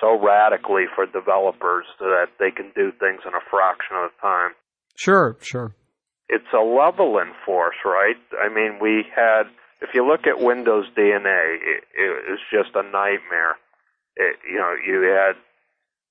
[0.00, 4.52] so radically for developers that they can do things in a fraction of the time.
[4.94, 5.36] Sure.
[5.40, 5.74] Sure.
[6.28, 8.16] It's a leveling force, right?
[8.40, 9.44] I mean, we had.
[9.80, 13.56] If you look at Windows DNA, it, it was just a nightmare.
[14.16, 15.36] It, you know, you had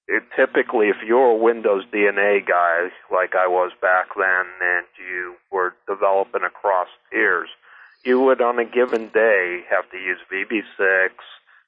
[0.07, 5.35] it typically, if you're a Windows DNA guy like I was back then, and you
[5.51, 7.49] were developing across tiers,
[8.03, 11.11] you would on a given day have to use VB6.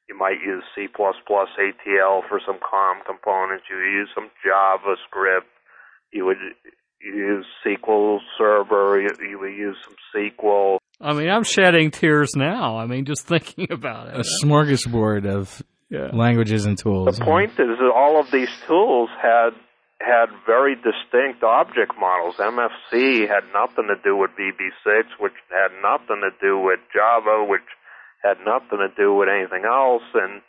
[0.10, 3.66] You might use C++ ATL for some COM components.
[3.70, 5.50] You use some JavaScript.
[6.12, 6.38] You would
[7.02, 9.02] use SQL Server.
[9.02, 10.78] You, you would use some SQL.
[11.02, 12.78] I mean, I'm shedding tears now.
[12.78, 14.16] I mean, just thinking about it.
[14.16, 16.10] A smorgasbord of Yeah.
[16.14, 17.18] languages and tools.
[17.18, 19.52] The point is that all of these tools had
[20.02, 22.36] had very distinct object models.
[22.38, 27.64] MFC had nothing to do with VB6, which had nothing to do with Java, which
[28.24, 30.42] had nothing to do with anything else, and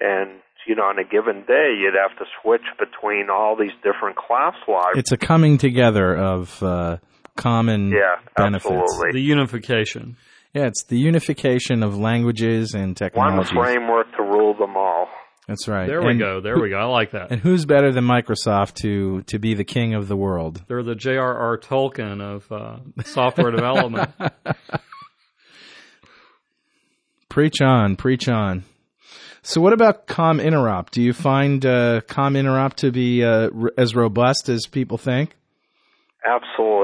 [0.00, 4.16] and you know, on a given day, you'd have to switch between all these different
[4.16, 4.98] class libraries.
[4.98, 6.98] It's a coming together of uh,
[7.38, 8.70] common Yeah, benefits.
[8.70, 9.12] absolutely.
[9.20, 10.16] The unification.
[10.52, 13.54] Yeah, it's the unification of languages and technologies.
[13.54, 15.08] One framework to rule them all.
[15.46, 15.86] That's right.
[15.86, 16.40] There we And go.
[16.42, 16.76] There we go.
[16.76, 17.30] I like that.
[17.30, 20.62] And who's better than Microsoft to to be the king of the world?
[20.68, 21.56] They're the J.R.R.
[21.56, 24.10] Tolkien of uh, software development.
[27.28, 28.64] Preach on, preach on.
[29.42, 30.90] So, what about Com Interop?
[30.90, 35.36] Do you find uh, Com Interop to be uh, r- as robust as people think?
[36.24, 36.77] Absolutely,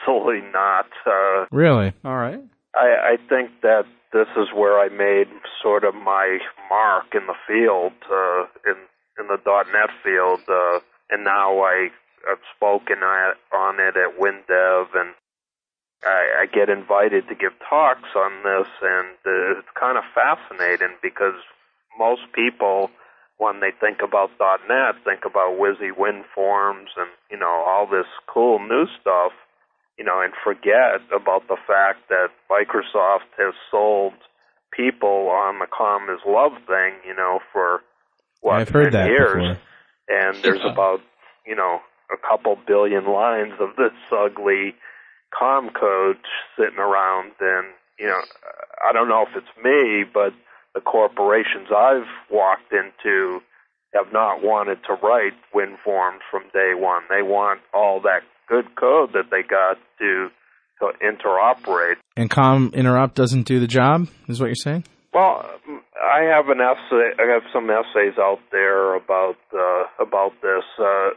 [0.00, 0.86] absolutely not.
[1.06, 1.92] Uh, Really?
[2.04, 2.40] All right.
[2.74, 5.28] I, I think that this is where I made
[5.62, 8.76] sort of my mark in the field, uh, in
[9.18, 11.88] in the .NET field, uh, and now I
[12.26, 15.14] have spoken at, on it at WinDev, and
[16.02, 20.96] I, I get invited to give talks on this, and uh, it's kind of fascinating
[21.02, 21.34] because
[21.98, 22.90] most people,
[23.36, 28.58] when they think about .NET, think about Wizzy WinForms and you know all this cool
[28.58, 29.32] new stuff
[30.00, 34.14] you know, and forget about the fact that Microsoft has sold
[34.72, 37.82] people on the com is love thing, you know, for
[38.40, 39.58] what I've heard 10 that years, before.
[40.08, 40.72] and there's Yeah.
[40.72, 41.00] about
[41.44, 44.74] you know a couple billion lines of this ugly
[45.38, 46.16] com code
[46.56, 47.66] sitting around, and
[47.98, 48.22] you know,
[48.88, 50.32] I don't know if it's me, but
[50.74, 53.42] the corporations I've walked into
[53.92, 57.02] have not wanted to write WinForms from day one.
[57.10, 60.28] They want all that good code that they got to
[60.80, 61.96] to interoperate.
[62.16, 64.84] And Com Interop doesn't do the job, is what you're saying?
[65.12, 65.44] Well,
[66.00, 67.10] I have an essay.
[67.18, 71.10] I have some essays out there about uh, about this, uh,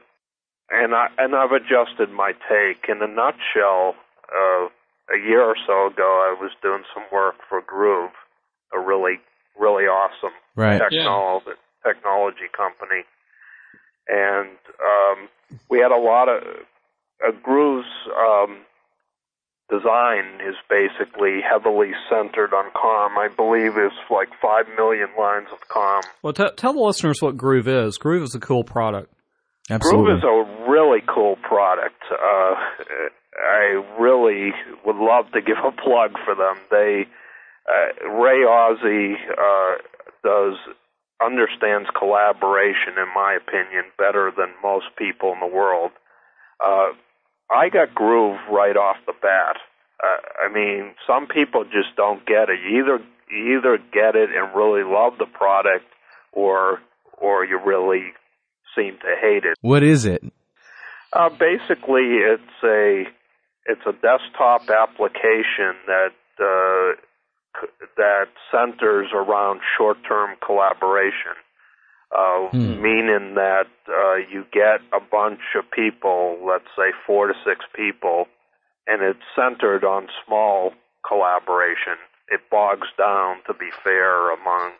[0.71, 2.89] and I and I've adjusted my take.
[2.89, 3.95] In a nutshell,
[4.29, 4.67] uh,
[5.13, 8.11] a year or so ago, I was doing some work for Groove,
[8.73, 9.19] a really
[9.59, 10.79] really awesome Right.
[10.81, 11.51] technology
[11.85, 13.03] technology company,
[14.07, 15.29] and um,
[15.69, 16.41] we had a lot of
[17.25, 18.57] uh, Groove's um,
[19.69, 23.17] design is basically heavily centered on COM.
[23.17, 26.03] I believe it's like five million lines of COM.
[26.21, 27.97] Well, t- tell the listeners what Groove is.
[27.97, 29.13] Groove is a cool product.
[29.69, 30.05] Absolutely.
[30.05, 32.03] Groove is a really cool product.
[32.11, 32.55] Uh,
[33.35, 34.51] I really
[34.85, 36.57] would love to give a plug for them.
[36.69, 37.05] They
[37.67, 39.75] uh, Ray Ozzie uh,
[40.23, 40.57] does
[41.23, 45.91] understands collaboration, in my opinion, better than most people in the world.
[46.59, 46.91] Uh,
[47.53, 49.57] I got Groove right off the bat.
[50.03, 52.59] Uh, I mean, some people just don't get it.
[52.67, 55.85] You either you either get it and really love the product,
[56.31, 56.79] or
[57.17, 58.13] or you really
[58.75, 59.55] seem to hate it.
[59.61, 60.23] what is it?
[61.13, 63.03] Uh, basically, it's a
[63.65, 71.37] it's a desktop application that uh, that centers around short-term collaboration,
[72.15, 72.81] uh, Hmm.
[72.81, 78.27] meaning that uh, you get a bunch of people, let's say four to six people,
[78.87, 80.73] and it's centered on small
[81.07, 81.97] collaboration.
[82.29, 84.71] It bogs down, to be fair, among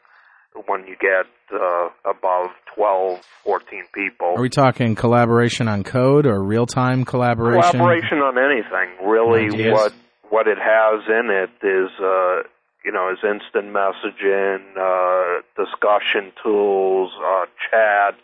[0.68, 4.34] when you get uh, above 12, 14 people.
[4.38, 7.72] Are we talking collaboration on code or real time collaboration?
[7.72, 9.46] Collaboration on anything, really.
[9.46, 9.74] Ideas.
[9.74, 9.94] What
[10.30, 12.42] what it has in it is, uh,
[12.84, 18.16] you know, is instant messaging, uh, discussion tools, uh, chat,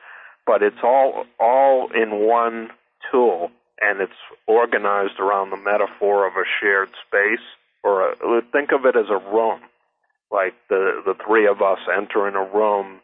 [0.46, 2.70] but it's all all in one
[3.12, 4.12] tool, and it's
[4.48, 7.46] organized around the metaphor of a shared space,
[7.84, 9.62] or a, think of it as a room.
[10.32, 13.02] Like the the three of us enter in a room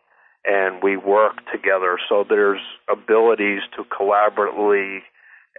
[0.48, 1.98] and we work together.
[2.08, 5.00] So there's abilities to collaboratively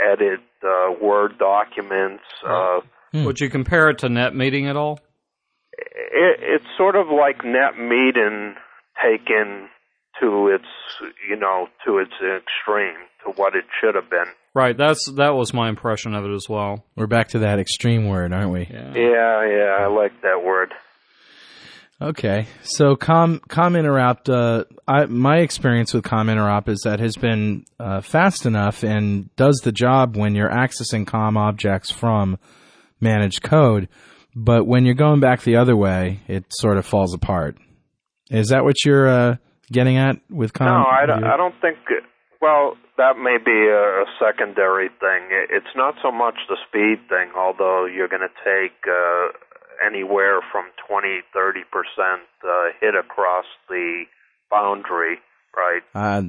[0.00, 2.22] edit uh, Word documents.
[2.46, 2.80] Uh,
[3.12, 3.24] Hmm.
[3.24, 5.00] Would you compare it to NetMeeting at all?
[5.78, 8.54] It, it's sort of like NetMeeting
[9.02, 9.68] taken
[10.20, 10.64] to its,
[11.28, 14.26] you know, to its extreme, to what it should have been.
[14.54, 14.76] Right.
[14.76, 16.84] That's that was my impression of it as well.
[16.96, 18.66] We're back to that extreme word, aren't we?
[18.70, 18.94] Yeah.
[18.94, 20.72] Yeah, yeah, I like that word.
[22.00, 24.28] Okay, so com com interop.
[24.28, 29.34] Uh, I, my experience with com interop is that has been uh, fast enough and
[29.36, 32.38] does the job when you're accessing com objects from
[33.00, 33.88] managed code,
[34.36, 37.56] but when you're going back the other way, it sort of falls apart.
[38.30, 39.36] Is that what you're uh,
[39.72, 40.68] getting at with com?
[40.68, 41.78] No, I don't, I don't think.
[42.40, 45.28] Well, that may be a, secondary thing.
[45.50, 48.76] It's not so much the speed thing, although you're going to take.
[48.86, 49.32] Uh,
[49.84, 54.04] anywhere from 20, 30 percent uh, hit across the
[54.50, 55.18] boundary,
[55.56, 55.82] right?
[55.94, 56.22] Uh,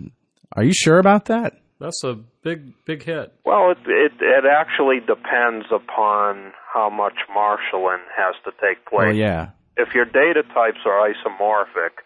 [0.53, 1.59] are you sure about that?
[1.79, 3.33] That's a big, big hit.
[3.45, 9.07] Well, it, it it actually depends upon how much marshaling has to take place.
[9.07, 9.49] Well, yeah.
[9.77, 12.01] If your data types are isomorphic,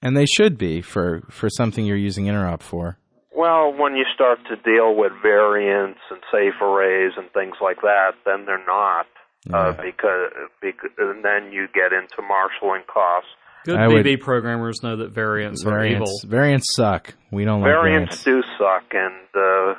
[0.00, 2.98] and they should be for for something you're using interop for.
[3.34, 8.12] Well, when you start to deal with variants and safe arrays and things like that,
[8.26, 9.06] then they're not
[9.52, 13.30] uh, because, because and then you get into marshaling costs.
[13.64, 16.20] Good I BB would, programmers know that variants, variants are evil.
[16.26, 17.14] Variants suck.
[17.30, 18.24] We don't variants like variants.
[18.24, 19.74] do suck, and uh,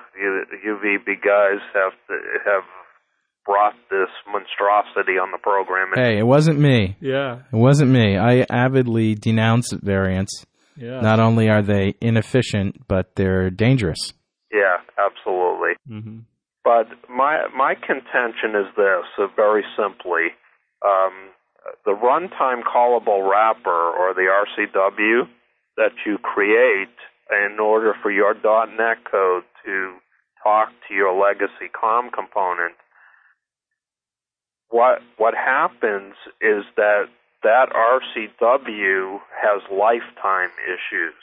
[0.65, 2.63] UVB guys have to, have
[3.45, 5.89] brought this monstrosity on the program.
[5.93, 6.95] Hey, it wasn't me.
[7.01, 8.17] Yeah, it wasn't me.
[8.17, 10.45] I avidly denounce variants.
[10.75, 11.01] Yeah.
[11.01, 14.13] Not only are they inefficient, but they're dangerous.
[14.51, 15.73] Yeah, absolutely.
[15.89, 16.19] Mm-hmm.
[16.63, 20.31] But my my contention is this: uh, very simply,
[20.85, 21.31] um,
[21.85, 25.27] the runtime callable wrapper or the RCW
[25.77, 26.95] that you create
[27.31, 29.93] in order for your .NET code to
[30.43, 32.75] talk to your legacy COM component.
[34.69, 37.05] What what happens is that
[37.43, 41.15] that RCW has lifetime issues.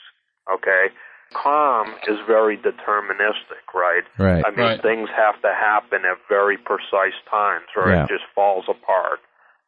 [0.51, 0.87] Okay,
[1.33, 4.03] COM is very deterministic, right?
[4.17, 4.43] Right.
[4.45, 4.81] I mean, right.
[4.81, 8.03] things have to happen at very precise times, or yeah.
[8.03, 9.19] it just falls apart.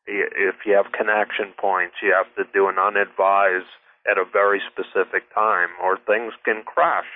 [0.06, 3.72] If you have connection points, you have to do an unadvised
[4.10, 7.08] at a very specific time, or things can crash.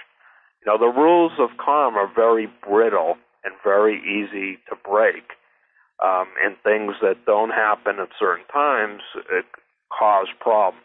[0.66, 5.36] You know, the rules of COM are very brittle and very easy to break.
[6.04, 9.02] Um, and things that don't happen at certain times
[9.90, 10.84] cause problems.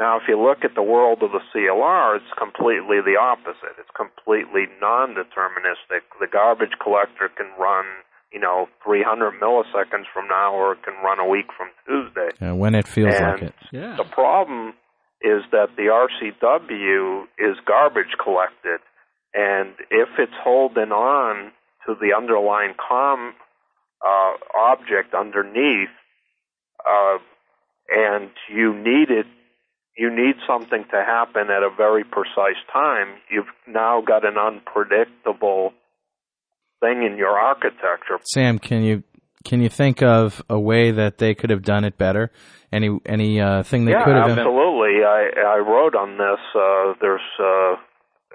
[0.00, 3.78] Now, if you look at the world of the CLR, it's completely the opposite.
[3.78, 6.02] It's completely non-deterministic.
[6.18, 7.86] The garbage collector can run,
[8.34, 12.30] you know, 300 milliseconds from now, or it can run a week from Tuesday.
[12.42, 13.54] Yeah, when it feels and like it.
[13.70, 13.94] Yeah.
[13.96, 14.74] The problem
[15.22, 18.80] is that the RCW is garbage collected,
[19.32, 21.52] and if it's holding on
[21.86, 23.34] to the underlying COM
[24.04, 25.94] uh, object underneath,
[26.84, 27.18] uh,
[27.88, 29.26] and you need it
[29.96, 35.72] you need something to happen at a very precise time, you've now got an unpredictable
[36.84, 38.18] thing in your architecture.
[38.24, 39.02] Sam, can you
[39.44, 42.30] can you think of a way that they could have done it better?
[42.72, 45.04] Any any uh, thing they yeah, could have absolutely.
[45.04, 46.40] I I wrote on this.
[46.54, 47.76] Uh, there's uh,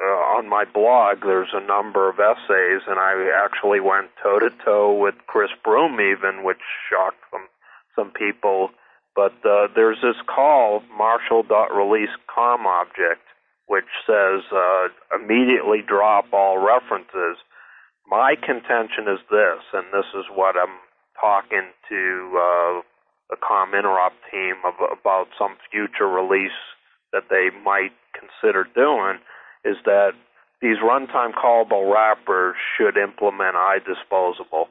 [0.02, 1.22] uh, on my blog.
[1.22, 6.00] There's a number of essays, and I actually went toe to toe with Chris Brumme,
[6.00, 7.48] even, which shocked some
[7.96, 8.72] some people
[9.20, 13.28] but uh, there's this call marshal.release com object,
[13.68, 17.36] which says uh, immediately drop all references.
[18.10, 20.82] My contention is this, and this is what I'm
[21.22, 22.02] talking to
[22.34, 22.82] uh,
[23.30, 26.58] the com interop team of, about some future release
[27.13, 29.19] that they might consider doing,
[29.63, 30.13] is that
[30.60, 34.67] these runtime callable wrappers should implement iDisposable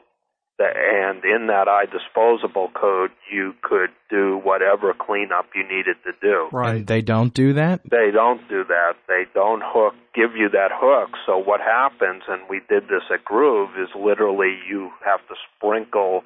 [0.59, 6.49] and in that iDisposable code, you could do whatever cleanup you needed to do.
[6.53, 6.77] Right.
[6.77, 7.83] And they don't do that?
[7.89, 8.95] They don't do that.
[9.07, 11.11] They don't hook, give you that hook.
[11.27, 16.25] So what happens, and we did this at Groove, is literally you have to sprinkle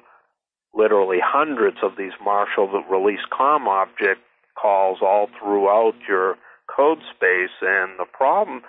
[0.73, 4.21] literally hundreds of these Marshal that release com object
[4.59, 6.37] calls all throughout your
[6.75, 7.53] code space.
[7.61, 8.63] And the problem,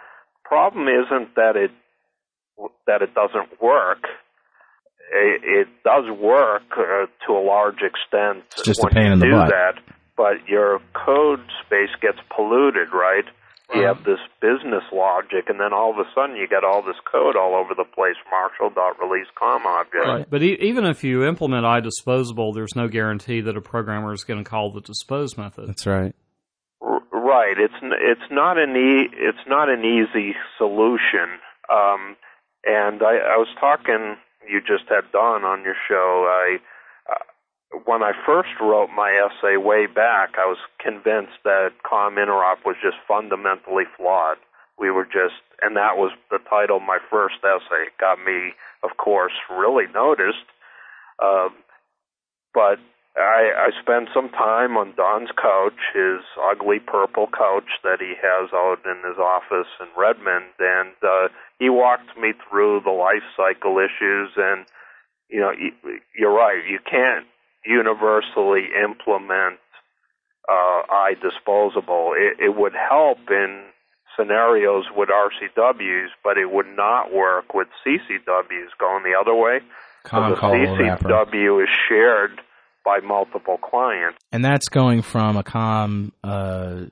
[0.44, 1.70] problem isn't that it,
[2.86, 4.04] that it doesn't work
[5.12, 9.12] it, it does work uh, to a large extent it's just when a pain you
[9.12, 9.48] in the do butt.
[9.50, 9.74] that,
[10.16, 13.24] but your code space gets polluted, right?
[13.74, 16.94] You have this business logic, and then all of a sudden you get all this
[17.10, 18.14] code all over the place.
[18.30, 20.06] Marshal.release com object.
[20.06, 20.26] Right.
[20.30, 24.44] But e- even if you implement iDisposable, there's no guarantee that a programmer is going
[24.44, 25.66] to call the dispose method.
[25.68, 26.14] That's right.
[26.80, 27.56] R- right.
[27.58, 31.40] It's n- it's not an e- it's not an easy solution.
[31.68, 32.14] Um,
[32.64, 34.16] and I, I was talking
[34.48, 36.58] you just had Don on your show, I
[37.10, 42.64] uh, when I first wrote my essay way back, I was convinced that COM interop
[42.64, 44.38] was just fundamentally flawed.
[44.78, 47.86] We were just, and that was the title of my first essay.
[47.88, 50.46] It got me, of course, really noticed.
[51.22, 51.48] Uh,
[52.52, 52.78] but
[53.16, 58.50] I, I spent some time on Don's couch, his ugly purple couch that he has
[58.52, 63.78] out in his office in Redmond, and uh, he walked me through the life cycle
[63.78, 64.30] issues.
[64.36, 64.66] And
[65.28, 65.52] you know,
[66.18, 66.62] you're right.
[66.68, 67.26] You can't
[67.64, 69.60] universally implement
[70.48, 72.18] uh, iDisposable.
[72.18, 73.64] It, it would help in
[74.18, 79.60] scenarios with RCWs, but it would not work with CCWs going the other way.
[80.10, 82.40] So the CCW is shared
[82.84, 84.18] by multiple clients.
[84.32, 86.82] And that's going from a com uh,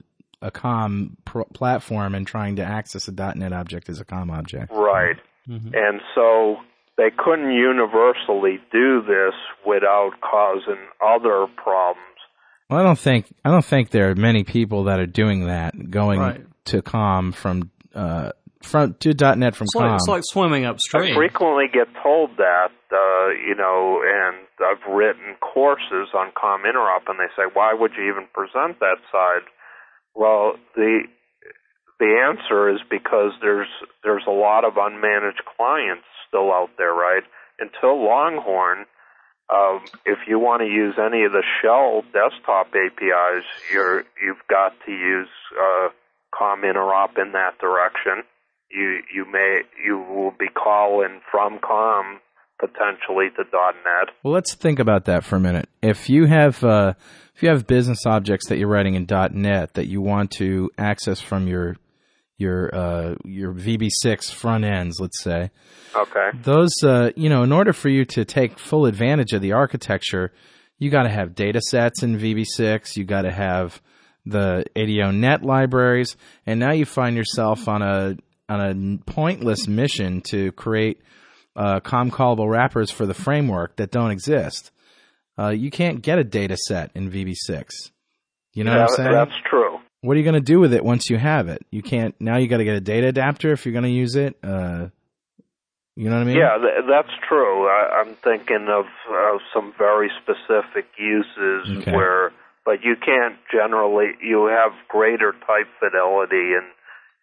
[0.40, 4.72] a com pr- platform and trying to access a .NET object as a com object.
[4.72, 5.16] Right.
[5.48, 5.68] Mm-hmm.
[5.74, 6.56] And so
[6.96, 9.34] they couldn't universally do this
[9.66, 11.98] without causing other problems.
[12.68, 15.90] Well, I don't think I don't think there are many people that are doing that
[15.90, 16.46] going right.
[16.66, 18.30] to com from uh,
[18.64, 19.82] from to .NET from it's com.
[19.82, 21.12] Like, it's like swimming upstream.
[21.12, 27.08] I frequently get told that, uh, you know, and I've written courses on com interop,
[27.08, 29.46] and they say, "Why would you even present that side?"
[30.14, 31.04] Well, the
[31.98, 33.68] the answer is because there's
[34.02, 37.22] there's a lot of unmanaged clients still out there, right?
[37.58, 38.86] Until Longhorn,
[39.52, 44.72] um, if you want to use any of the shell desktop APIs, you're you've got
[44.86, 45.88] to use uh,
[46.34, 48.24] com interop in that direction
[48.72, 52.20] you you may you will be calling from com
[52.58, 54.14] potentially to .NET.
[54.22, 55.68] Well, let's think about that for a minute.
[55.82, 56.94] If you have uh,
[57.34, 61.20] if you have business objects that you're writing in .NET that you want to access
[61.20, 61.76] from your
[62.38, 65.50] your uh, your VB6 front ends, let's say.
[65.94, 66.30] Okay.
[66.42, 70.32] Those uh, you know, in order for you to take full advantage of the architecture,
[70.78, 72.96] you got to have data sets in VB6.
[72.96, 73.80] You got to have
[74.24, 76.16] the ADO.NET libraries,
[76.46, 78.16] and now you find yourself on a
[78.48, 81.00] on a pointless mission to create
[81.56, 84.70] uh, com callable wrappers for the framework that don't exist.
[85.38, 87.90] Uh, you can't get a data set in VB6.
[88.54, 89.12] You know yeah, what I'm saying?
[89.12, 89.78] That's true.
[90.02, 91.64] What are you going to do with it once you have it?
[91.70, 92.14] You can't.
[92.20, 94.36] Now you got to get a data adapter if you're going to use it.
[94.42, 94.88] Uh,
[95.94, 96.36] you know what I mean?
[96.36, 97.66] Yeah, th- that's true.
[97.68, 101.92] I, I'm thinking of uh, some very specific uses Okay.
[101.92, 102.32] where,
[102.64, 104.12] but you can't generally.
[104.22, 106.66] You have greater type fidelity and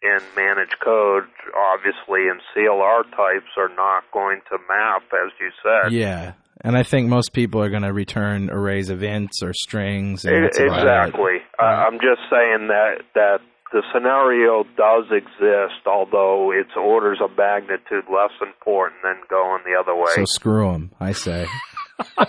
[0.02, 1.24] in managed code,
[1.56, 5.92] obviously, and CLR types are not going to map, as you said.
[5.92, 6.32] Yeah.
[6.62, 10.24] And I think most people are going to return arrays of ints or strings.
[10.24, 11.38] And that's exactly.
[11.58, 13.38] I I'm just saying that that
[13.72, 19.94] the scenario does exist, although it's orders of magnitude less important than going the other
[19.94, 20.10] way.
[20.14, 21.46] So screw them, I say.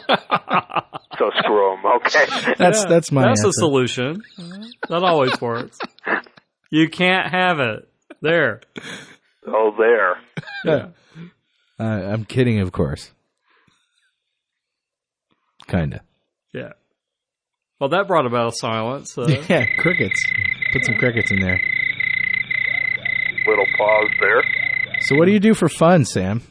[1.17, 1.91] So screw them.
[1.97, 2.53] Okay.
[2.57, 3.49] That's that's my That's answer.
[3.49, 4.23] a solution.
[4.89, 5.77] That always works.
[6.71, 7.87] You can't have it.
[8.21, 8.61] There.
[9.47, 10.15] oh, there.
[10.65, 10.87] Yeah.
[11.79, 13.09] Uh, I'm kidding, of course.
[15.67, 16.01] Kinda.
[16.53, 16.73] Yeah.
[17.79, 19.17] Well, that brought about a silence.
[19.17, 20.21] Uh, Yeah, crickets.
[20.71, 21.59] Put some crickets in there.
[23.47, 24.43] Little pause there.
[24.99, 26.43] So, what do you do for fun, Sam?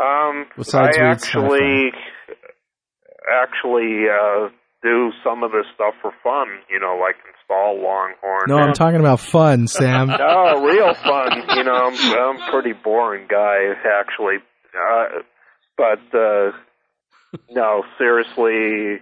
[0.00, 1.90] Um, Besides I actually,
[3.30, 4.48] actually uh,
[4.82, 6.46] do some of this stuff for fun.
[6.70, 7.16] You know, like
[7.50, 8.44] install Longhorn.
[8.48, 10.10] No, I'm talking about fun, Sam.
[10.20, 11.56] Oh, real fun.
[11.56, 14.36] You know, I'm I'm a pretty boring guy actually.
[14.74, 15.22] Uh,
[15.76, 16.52] but uh
[17.50, 19.00] no, seriously,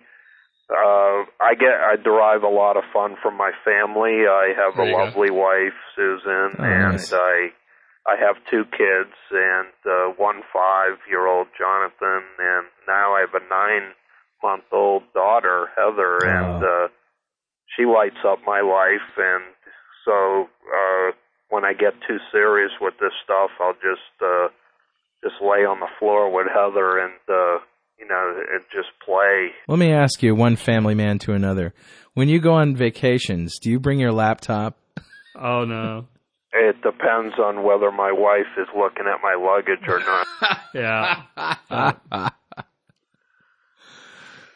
[0.70, 4.24] uh I get I derive a lot of fun from my family.
[4.28, 5.04] I have There a you go.
[5.04, 7.12] lovely wife, Susan, Oh, and nice.
[7.12, 7.48] I
[8.06, 15.02] I have two kids and uh one 5-year-old Jonathan and now I have a 9-month-old
[15.14, 16.88] daughter, Heather, and uh
[17.78, 19.44] she lights up my life and
[20.04, 21.12] so uh
[21.50, 24.48] when I get too serious with this stuff I'll just uh
[25.22, 27.62] just lay on the floor with Heather and uh
[27.98, 29.48] you know and just play.
[29.66, 31.74] Let me ask you, one family man to another.
[32.14, 34.76] When you go on vacations, do you bring your laptop?
[35.36, 36.06] Oh no.
[36.52, 40.26] It depends on whether my wife is looking at my luggage or not.
[40.74, 41.22] Yeah.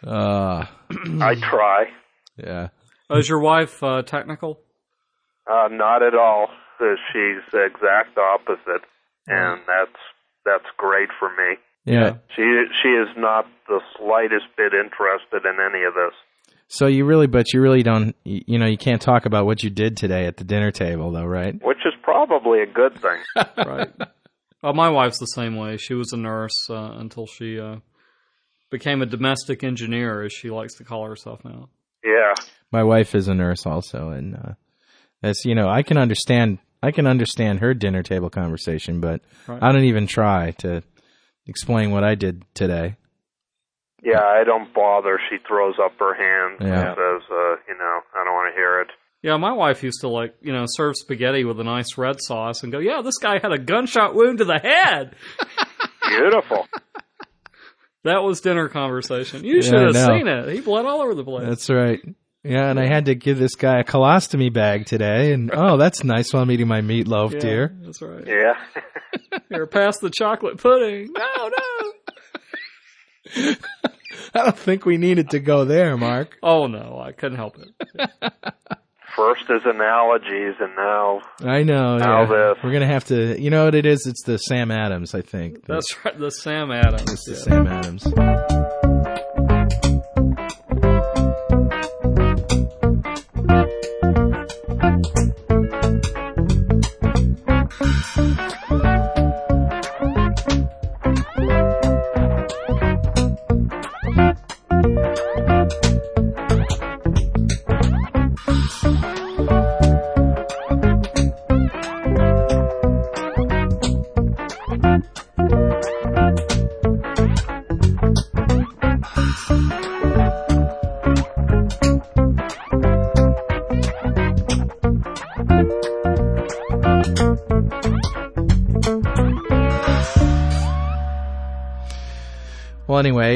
[0.05, 0.67] Uh,
[1.21, 1.85] I try.
[2.37, 2.69] yeah.
[3.11, 4.61] Oh, is your wife uh, technical?
[5.47, 6.49] Uh not at all.
[6.81, 8.83] Uh, She's the exact opposite
[9.27, 9.99] and that's
[10.45, 11.57] that's great for me.
[11.85, 12.17] Yeah.
[12.37, 12.43] She
[12.83, 16.15] she is not the slightest bit interested in any of this.
[16.69, 19.63] So you really, but you really don't, you you know, you can't talk about what
[19.63, 21.55] you did today at the dinner table, though, right?
[21.63, 23.19] Which is probably a good thing.
[23.67, 23.91] Right.
[24.63, 25.77] well, my wife's the same way.
[25.77, 27.77] She was a nurse uh, until she uh,
[28.71, 31.69] became a domestic engineer, as she likes to call herself now.
[32.05, 32.35] Yeah.
[32.71, 34.53] My wife is a nurse also, and uh,
[35.21, 39.63] that's you know, I can understand, I can understand her dinner table conversation, but Right.
[39.63, 40.83] I don't even try to
[41.47, 42.97] explain what I did today.
[44.03, 45.21] Yeah, I don't bother.
[45.31, 46.89] She throws up her hands Yeah.
[46.89, 48.89] and says, uh, you know, I don't want to hear it.
[49.23, 52.65] Yeah, my wife used to like, you know, serve spaghetti with a nice red sauce
[52.65, 55.15] and go, "Yeah, this guy had a gunshot wound to the head."
[56.09, 56.67] Beautiful.
[58.05, 59.45] That was dinner conversation.
[59.45, 60.49] You Yeah, should I have seen it.
[60.53, 61.47] He bled all over the place.
[61.47, 62.01] That's right.
[62.45, 66.03] Yeah, and I had to give this guy a colostomy bag today, and oh, that's
[66.03, 67.77] nice while I'm eating my meatloaf, yeah, dear.
[67.83, 68.27] That's right.
[68.27, 68.55] yeah.
[69.49, 71.13] Here, pass the chocolate pudding.
[71.17, 71.51] No,
[73.37, 73.55] no.
[74.35, 76.37] I don't think we needed to go there, Mark.
[76.43, 78.11] Oh no, I couldn't help it.
[79.17, 81.99] First is analogies, and now I know.
[81.99, 82.27] Now Yeah.
[82.55, 82.65] this.
[82.65, 83.39] We're gonna have to.
[83.41, 84.07] You know what it is?
[84.07, 85.67] It's the Sam Adams, I think.
[85.67, 86.19] The- That's right.
[86.19, 87.03] The Sam Adams.
[87.13, 87.39] It's the yeah.
[87.39, 88.82] Sam Adams.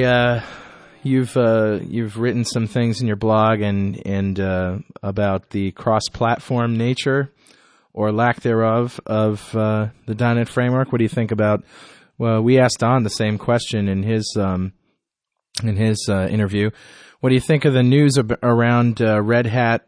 [0.04, 0.42] Uh,
[1.02, 6.76] you've uh, you've written some things in your blog and and uh, about the cross-platform
[6.76, 7.32] nature
[7.92, 10.92] or lack thereof of uh, the .NET framework.
[10.92, 11.64] What do you think about?
[12.18, 14.72] Well, we asked Don the same question in his um,
[15.62, 16.70] in his uh, interview.
[17.20, 19.86] What do you think of the news ab- around uh, Red Hat?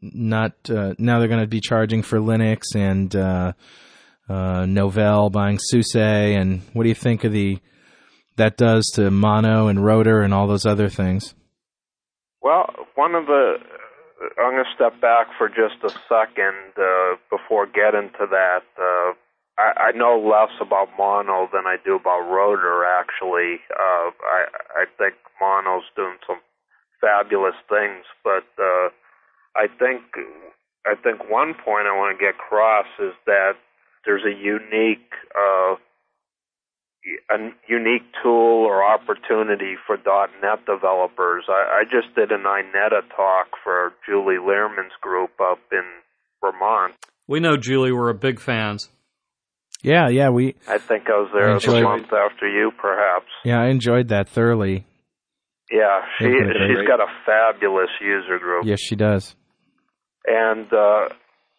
[0.00, 3.52] Not now they're going to be charging for Linux and uh,
[4.28, 5.96] Novell buying SUSE.
[5.96, 7.58] And what do you think of the
[8.38, 11.34] that does to Mono and Rotor and all those other things?
[12.42, 13.58] Well, one of the
[14.38, 18.66] I'm going to step back for just a second uh, before getting to that.
[18.74, 19.14] Uh,
[19.58, 22.84] I, I know less about mono than I do about rotor.
[22.84, 24.40] Actually, uh, I
[24.74, 26.40] I think mono's doing some
[27.00, 28.90] fabulous things, but uh,
[29.54, 30.02] I think
[30.86, 33.54] I think one point I want to get across is that
[34.04, 35.74] there's a unique uh,
[37.30, 37.36] a
[37.68, 41.44] unique tool or opportunity for .NET developers.
[41.48, 45.84] I, I just did an INETA talk for Julie Lerman's group up in
[46.40, 46.94] Vermont.
[47.26, 47.92] We know Julie.
[47.92, 48.88] We're a big fans.
[49.82, 53.26] Yeah, yeah, we I think I was there I the month after you, perhaps.
[53.44, 54.84] yeah, I enjoyed that thoroughly.
[55.70, 56.76] Yeah, she Yeah, great.
[56.78, 58.64] she's got a fabulous user group.
[58.64, 59.36] Yes, she does.
[60.26, 61.08] and uh,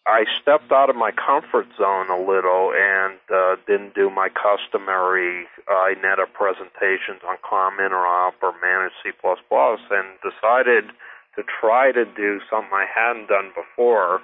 [0.06, 5.46] I stepped out of my comfort zone a little and uh, didn't do my customary
[5.68, 10.90] uh, INETA presentations on COM interop or managed C++ and decided
[11.36, 14.20] to try to do something I hadn't done before,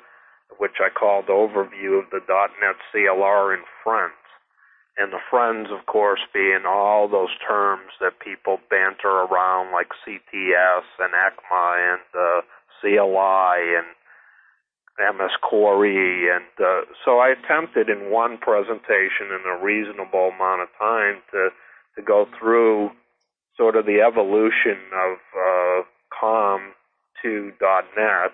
[0.58, 4.14] which I called Overview of the .NET CLR in Friends.
[4.98, 10.88] And the friends, of course, being all those terms that people banter around like CTS
[10.98, 12.40] and ECMA and uh,
[12.80, 13.86] CLI and
[14.98, 20.68] MS Corey, and uh, so I attempted in one presentation in a reasonable amount of
[20.78, 21.50] time to
[21.96, 22.90] to go through
[23.56, 25.82] sort of the evolution of uh,
[26.18, 26.72] COM
[27.22, 28.32] to .NET,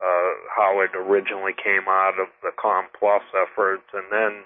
[0.00, 4.44] uh, how it originally came out of the COM Plus efforts, and then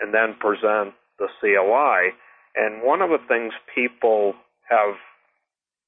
[0.00, 2.14] and then present the CLI.
[2.54, 4.34] And one of the things people
[4.68, 4.94] have,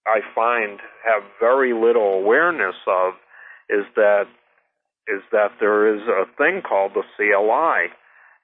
[0.06, 3.14] I find, have very little awareness of
[3.68, 4.26] is that
[5.08, 7.92] is that there is a thing called the CLI,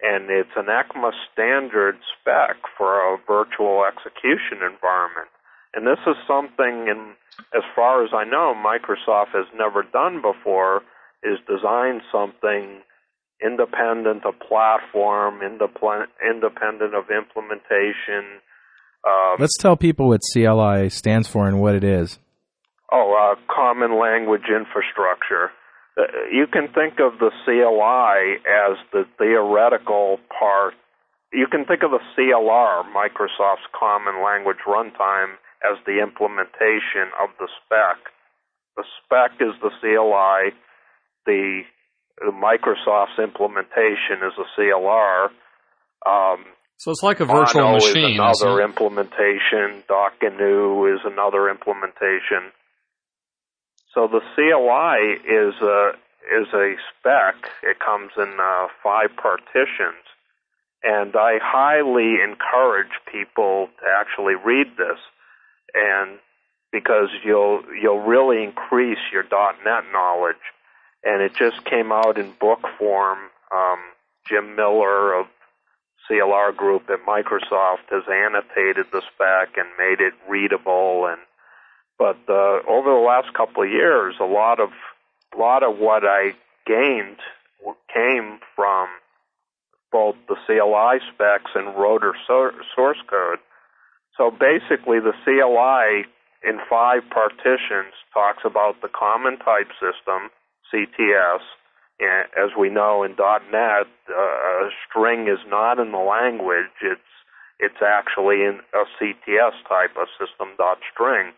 [0.02, 5.30] and it's an ECMA standard spec for a virtual execution environment.
[5.74, 7.14] And this is something, in,
[7.54, 10.82] as far as I know, Microsoft has never done before,
[11.22, 12.82] is design something
[13.44, 18.40] independent of platform, independent, independent of implementation.
[19.04, 22.18] Um, Let's tell people what CLI stands for and what it is.
[22.90, 25.50] Oh, uh, common language infrastructure.
[25.98, 30.74] Uh, you can think of the CLI as the theoretical part.
[31.32, 35.34] You can think of the CLR, Microsoft's Common Language Runtime,
[35.64, 38.12] as the implementation of the spec.
[38.76, 40.52] The spec is the CLI.
[41.24, 41.62] The,
[42.20, 45.28] the Microsoft's implementation is a CLR.
[46.06, 46.44] Um,
[46.76, 48.20] So it's like a virtual Mono machine.
[48.20, 49.82] is another implementation.
[49.88, 52.52] DotGNU is another implementation.
[53.96, 55.92] So the CLI is a
[56.30, 57.36] is a spec.
[57.64, 60.04] It comes in uh, five partitions,
[60.84, 65.00] and I highly encourage people to actually read this.
[65.74, 66.18] and
[66.72, 70.36] because you'll you'll really increase your .NET knowledge.
[71.04, 73.18] And it just came out in book form.
[73.54, 73.78] Um,
[74.28, 75.26] Jim Miller of
[76.10, 81.06] CLR Group at Microsoft has annotated the spec and made it readable.
[81.06, 81.20] And
[81.98, 84.70] but uh, over the last couple of years, a lot of
[85.34, 86.32] a lot of what I
[86.66, 87.18] gained
[87.92, 88.88] came from
[89.92, 93.38] both the CLI specs and rotor source code.
[94.16, 96.04] So basically, the CLI
[96.46, 100.30] in five partitions talks about the common type system,
[100.72, 101.40] CTS.
[101.98, 107.00] And as we know in .NET, uh, a string is not in the language; it's
[107.58, 111.32] it's actually in a CTS type of system dot string.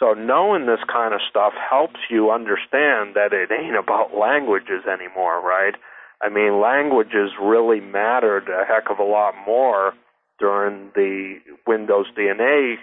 [0.00, 5.44] So knowing this kind of stuff helps you understand that it ain't about languages anymore,
[5.44, 5.74] right?
[6.22, 9.92] I mean, languages really mattered a heck of a lot more
[10.38, 11.36] during the
[11.66, 12.76] Windows DNA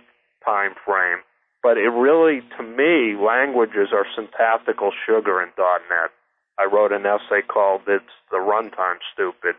[0.45, 1.17] time frame.
[1.63, 6.11] But it really, to me, languages are syntactical sugar in .NET.
[6.59, 9.55] I wrote an essay called "It's the Runtime Stupid,"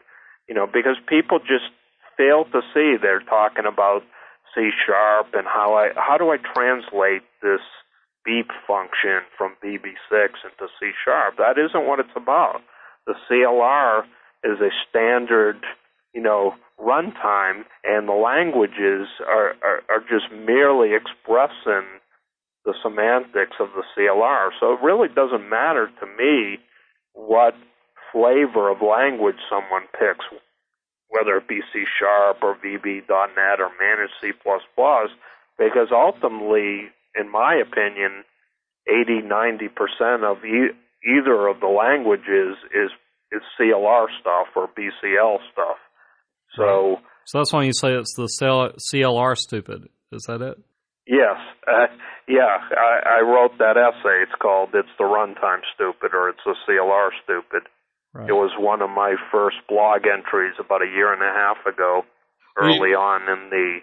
[0.48, 1.70] you know, because people just
[2.16, 4.02] fail to see they're talking about
[4.54, 7.60] C sharp and how I how do I translate this
[8.24, 11.36] beep function from VB6 into C sharp?
[11.38, 12.60] That isn't what it's about.
[13.06, 14.04] The CLR
[14.44, 15.64] is a standard,
[16.14, 21.88] you know, runtime, and the languages are, are, are just merely expressing
[22.64, 24.50] the semantics of the CLR.
[24.60, 26.58] So it really doesn't matter to me
[27.14, 27.54] what
[28.12, 30.24] flavor of language someone picks,
[31.08, 34.32] whether it be C Sharp or VB.NET or Managed C++,
[35.58, 36.88] because ultimately,
[37.18, 38.24] in my opinion,
[38.86, 42.90] 80, 90% of e- either of the languages is,
[43.32, 45.76] is CLR stuff or BCL stuff.
[46.56, 49.88] So, so that's why you say it's the CLR stupid.
[50.12, 50.58] Is that it?
[51.06, 51.36] Yes.
[51.66, 51.86] Uh,
[52.28, 54.22] yeah, I, I wrote that essay.
[54.22, 57.68] It's called "It's the Runtime Stupid" or "It's the CLR Stupid."
[58.12, 58.28] Right.
[58.28, 62.02] It was one of my first blog entries about a year and a half ago,
[62.58, 63.78] early on in the.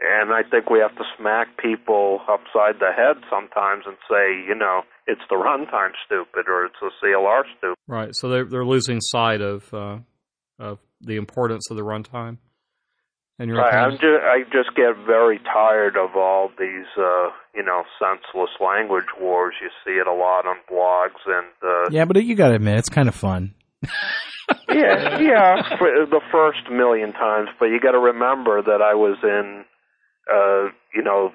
[0.00, 4.54] And I think we have to smack people upside the head sometimes and say, you
[4.54, 7.76] know, it's the runtime stupid or it's the CLR stupid.
[7.88, 8.14] Right.
[8.14, 9.98] So they're they're losing sight of uh,
[10.60, 12.38] of the importance of the runtime.
[13.38, 13.72] And right.
[13.72, 19.06] I'm just, I just get very tired of all these, uh, you know, senseless language
[19.20, 19.54] wars.
[19.62, 21.46] You see it a lot on blogs and.
[21.62, 23.54] Uh, yeah, but you got to admit, it's kind of fun.
[24.68, 29.18] yeah, yeah, for the first million times, but you got to remember that I was
[29.22, 29.64] in,
[30.32, 31.32] uh, you know,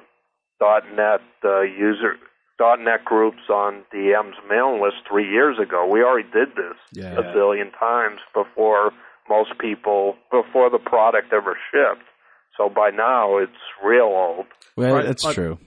[0.60, 2.18] .NET uh, user
[2.60, 5.88] .NET groups on DM's mailing list three years ago.
[5.88, 7.18] We already did this yeah.
[7.18, 8.92] a billion times before
[9.30, 12.08] most people before the product ever shipped.
[12.58, 13.52] So by now it's
[13.84, 14.46] real old.
[14.76, 15.06] Well, right.
[15.06, 15.58] that's true.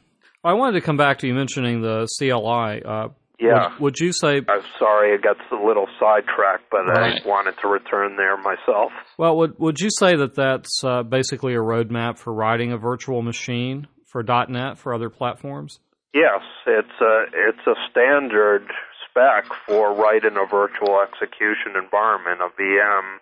[0.45, 2.83] I wanted to come back to you mentioning the CLI.
[2.85, 3.09] Uh,
[3.41, 3.71] yeah.
[3.73, 4.37] Would, would, you say?
[4.49, 7.21] I'm sorry, I got a little sidetracked, but right.
[7.23, 8.93] I wanted to return there myself.
[9.19, 13.23] Well, would would you say that that's uh, basically a roadmap for writing a virtual
[13.23, 15.81] machine for .NET for other platforms?
[16.15, 18.71] Yes, it's a it's a standard
[19.05, 23.19] spec for writing a virtual execution environment, a VM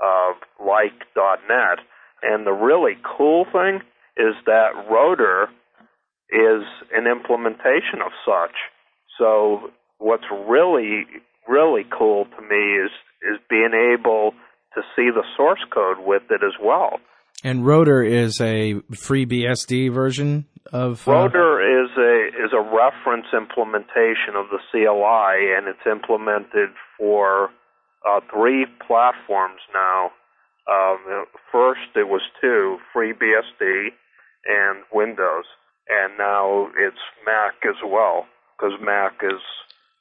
[0.00, 1.78] of like .NET.
[2.22, 3.80] And the really cool thing
[4.16, 5.48] is that Rotor
[6.30, 8.56] is an implementation of such.
[9.18, 11.06] So what's really
[11.48, 12.90] really cool to me is
[13.22, 14.32] is being able
[14.74, 17.00] to see the source code with it as well.
[17.42, 21.12] And Rotor is a free BSD version of uh...
[21.12, 27.50] Rotor is a is a reference implementation of the CLI, and it's implemented for
[28.04, 30.10] uh, three platforms now.
[30.68, 33.88] Um, first, it was two, FreeBSD
[34.46, 35.44] and Windows,
[35.88, 38.26] and now it's Mac as well,
[38.56, 39.40] because Mac is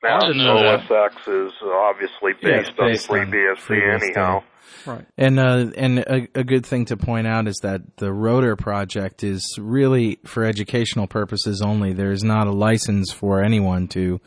[0.02, 4.44] Mac OS X is obviously based, yeah, based on FreeBSD, free anyhow.
[4.86, 5.06] Right.
[5.18, 9.24] And uh, and a, a, good thing to point out is that the Rotor project
[9.24, 11.94] is really for educational purposes only.
[11.94, 14.20] There is not a license for anyone to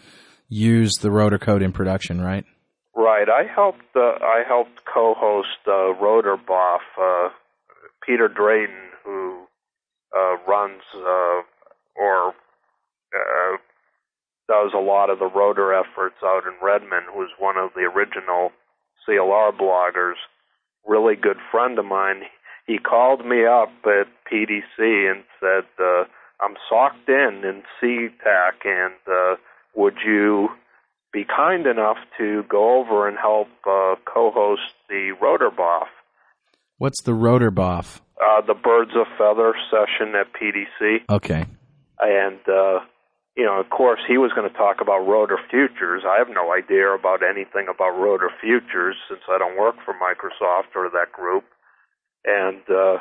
[0.49, 2.45] use the Rotor code in production, right?
[2.99, 3.29] Right.
[3.31, 3.95] I helped.
[3.97, 6.81] Uh, I helped co-host uh, Rotorboff.
[7.01, 7.31] Uh,
[8.05, 8.75] Peter Drayton,
[9.05, 9.47] who
[10.17, 11.43] uh, runs uh,
[11.97, 12.29] or
[13.15, 13.57] uh,
[14.49, 18.51] does a lot of the rotor efforts out in Redmond, who's one of the original
[19.09, 20.17] CLR bloggers,
[20.87, 22.23] really good friend of mine.
[22.67, 26.05] He called me up at PDC and said, uh,
[26.41, 29.37] "I'm socked in in SeaTac, and uh,
[29.77, 30.51] would you?"
[31.19, 35.89] Be kind enough to go over and help uh, co-host the Rotorboff.
[36.79, 38.01] What's the Rotorboff?
[38.21, 41.45] Uh, the Birds of Feather session at PDC, Okay.
[42.01, 42.81] and uh,
[43.37, 46.03] you know, of course, he was going to talk about rotor futures.
[46.07, 50.75] I have no idea about anything about rotor futures since I don't work for Microsoft
[50.77, 51.45] or that group,
[52.25, 52.63] and.
[52.71, 52.99] Uh,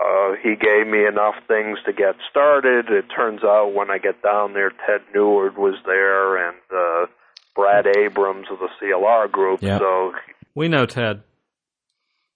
[0.00, 2.88] uh, he gave me enough things to get started.
[2.88, 7.06] It turns out when I get down there, Ted Neward was there and uh,
[7.54, 9.62] Brad Abrams of the CLR group.
[9.62, 9.78] Yeah.
[9.78, 10.12] So,
[10.54, 11.22] We know Ted.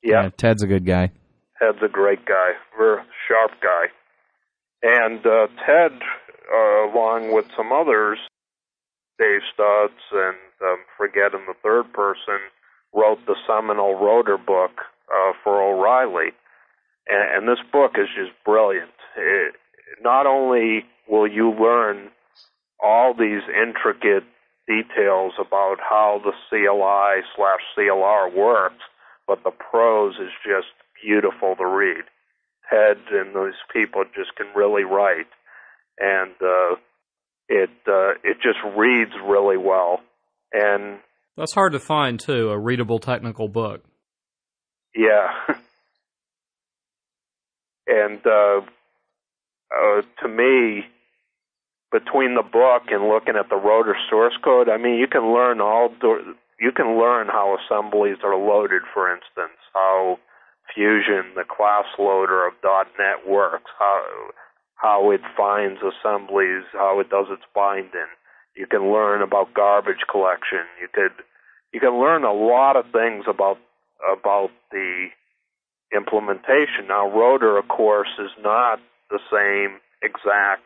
[0.03, 1.13] yeah, Ted's a good guy.
[1.59, 3.87] Ted's a great guy, very sharp guy.
[4.83, 5.93] And uh, Ted,
[6.53, 8.19] uh, along with some others,
[9.19, 12.41] Dave Stutz and um, forgetting the third person,
[12.93, 14.73] wrote the seminal rotor book
[15.09, 16.33] uh, for O'Reilly.
[17.09, 18.91] And, and this book is just brilliant.
[19.17, 19.55] It,
[20.03, 22.11] not only will you learn
[22.83, 24.25] all these intricate
[24.67, 28.83] details about how the CLI slash CLR works,
[29.27, 30.69] but the prose is just
[31.03, 32.05] beautiful to read.
[32.71, 35.29] Ted and those people just can really write,
[35.99, 36.77] and uh,
[37.49, 40.01] it uh, it just reads really well.
[40.53, 41.01] And
[41.37, 43.85] That's hard to find too, a readable technical book.
[44.95, 45.29] yeah,
[47.87, 48.61] and uh,
[49.75, 50.87] uh, to me,
[51.93, 55.61] between the book and looking at the rotor source code, I mean, you can learn
[55.61, 55.91] all
[56.61, 58.83] you can learn how assemblies are loaded.
[58.93, 60.19] For instance, how
[60.73, 64.03] Fusion, the class loader of .NET works, how
[64.77, 68.11] how it finds assemblies, how it does its binding.
[68.57, 70.65] You can learn about garbage collection.
[70.81, 71.25] You could
[71.73, 73.59] you can learn a lot of things about
[74.11, 75.09] about the
[75.95, 76.89] implementation.
[76.89, 78.81] Now, Rotor, of course, is not
[79.11, 80.63] the same exact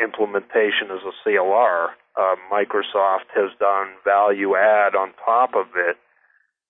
[0.00, 1.88] implementation as a CLR.
[2.16, 5.96] Uh, Microsoft has done value add on top of it.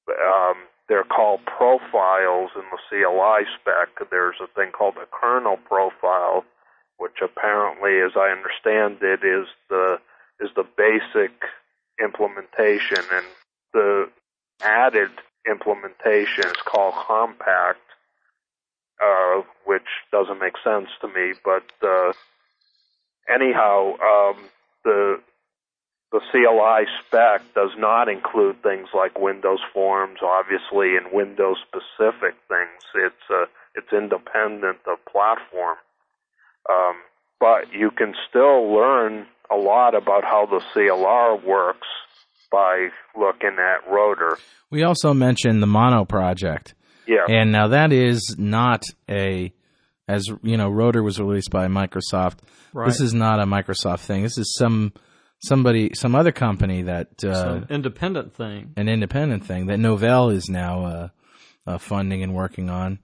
[0.08, 0.56] Um,
[0.88, 4.08] they're called profiles in the CLI spec.
[4.10, 6.44] There's a thing called a kernel profile,
[6.96, 9.98] which apparently, as I understand it, is the
[10.40, 11.32] is the basic
[12.02, 13.26] implementation, and
[13.74, 14.08] the
[14.62, 15.10] added
[15.48, 17.80] implementation is called compact,
[19.02, 21.34] uh, which doesn't make sense to me.
[21.44, 22.12] But uh,
[23.28, 24.44] anyhow, um,
[24.84, 25.20] the
[26.10, 32.82] the CLI spec does not include things like Windows Forms, obviously, and Windows specific things.
[32.94, 35.76] It's uh, it's independent of platform,
[36.70, 36.96] um,
[37.38, 41.86] but you can still learn a lot about how the CLR works
[42.50, 44.38] by looking at Rotor.
[44.70, 46.74] We also mentioned the Mono project.
[47.06, 49.52] Yeah, And now that is not a,
[50.06, 52.38] as you know, Rotor was released by Microsoft.
[52.74, 52.86] Right.
[52.86, 54.22] This is not a Microsoft thing.
[54.22, 54.92] This is some
[55.40, 58.72] somebody, some other company that uh, Some independent thing.
[58.76, 61.08] an independent thing that Novell is now uh,
[61.66, 62.98] uh, funding and working on.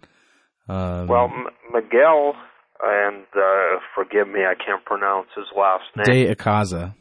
[0.68, 2.34] Um, well, M- Miguel,
[2.82, 6.26] and uh, forgive me, I can't pronounce his last name.
[6.26, 6.94] De Icaza.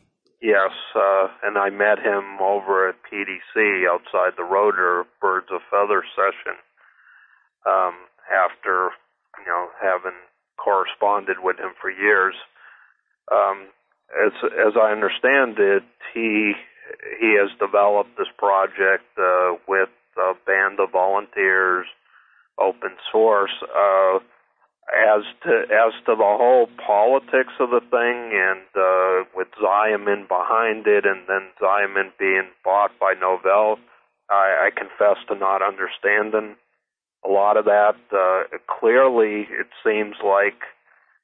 [0.43, 6.03] Yes, uh, and I met him over at PDC outside the Rotor Birds of Feather
[6.15, 6.59] session.
[7.65, 7.95] Um,
[8.27, 8.91] after
[9.39, 10.19] you know having
[10.57, 12.35] corresponded with him for years,
[13.31, 13.67] um,
[14.25, 14.33] as
[14.67, 15.83] as I understand it,
[16.13, 16.53] he
[17.21, 21.87] he has developed this project uh, with a band of volunteers,
[22.59, 23.55] open source.
[23.63, 24.19] Uh,
[24.91, 30.87] as to as to the whole politics of the thing, and uh, with Ximian behind
[30.87, 33.77] it, and then Ximian being bought by Novell,
[34.29, 36.55] I, I confess to not understanding
[37.25, 37.95] a lot of that.
[38.11, 40.59] Uh, clearly, it seems like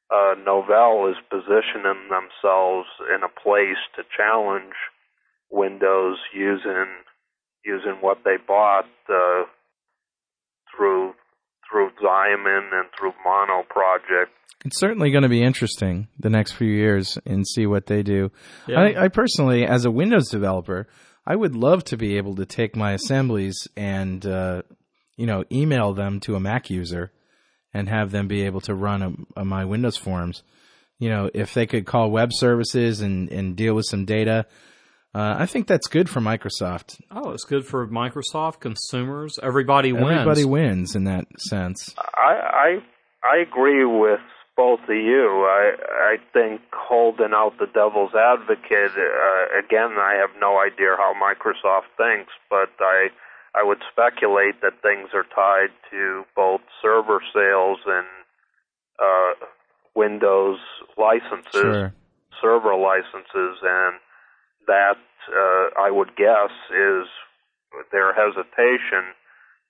[0.09, 4.75] uh, Novell is positioning themselves in a place to challenge
[5.51, 6.87] Windows using
[7.65, 9.43] using what they bought uh,
[10.71, 11.13] through
[11.69, 14.31] through Ximian and through Mono Project.
[14.65, 18.31] It's certainly going to be interesting the next few years and see what they do.
[18.67, 18.79] Yeah.
[18.79, 20.87] I, I personally, as a Windows developer,
[21.25, 24.63] I would love to be able to take my assemblies and uh,
[25.15, 27.11] you know email them to a Mac user
[27.73, 30.43] and have them be able to run a, a my Windows forms.
[30.97, 34.45] You know, if they could call web services and, and deal with some data,
[35.15, 37.01] uh, I think that's good for Microsoft.
[37.11, 40.05] Oh, it's good for Microsoft, consumers, everybody wins.
[40.11, 41.93] Everybody wins in that sense.
[41.97, 42.77] I I
[43.23, 44.19] I agree with
[44.55, 45.45] both of you.
[45.49, 45.71] I
[46.13, 49.97] I think holding out the devil's advocate uh, again.
[49.97, 53.07] I have no idea how Microsoft thinks, but I
[53.55, 58.05] I would speculate that things are tied to both server sales and
[59.01, 59.45] uh,
[59.95, 60.59] Windows
[60.97, 61.93] licenses, Sure.
[62.41, 63.95] server licenses, and
[64.69, 65.01] that
[65.33, 67.09] uh, I would guess is
[67.91, 69.17] their hesitation.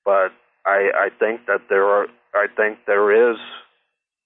[0.04, 0.36] But
[0.66, 3.38] I, I think that there are I think there is,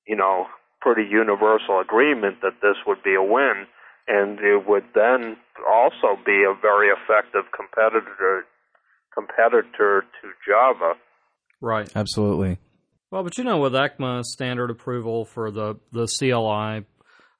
[0.07, 0.47] you know,
[0.81, 3.65] pretty universal agreement that this would be a win,
[4.07, 5.37] and it would then
[5.69, 8.45] also be a very effective competitor
[9.13, 10.93] competitor to Java.
[11.61, 11.89] Right.
[11.95, 12.57] Absolutely.
[13.11, 16.85] Well, but you know, with ECMA standard approval for the the CLI,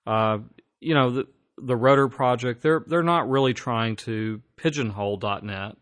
[0.06, 0.38] uh,
[0.80, 1.28] you know, the
[1.58, 5.76] the Rotor project, they're they're not really trying to pigeonhole .NET.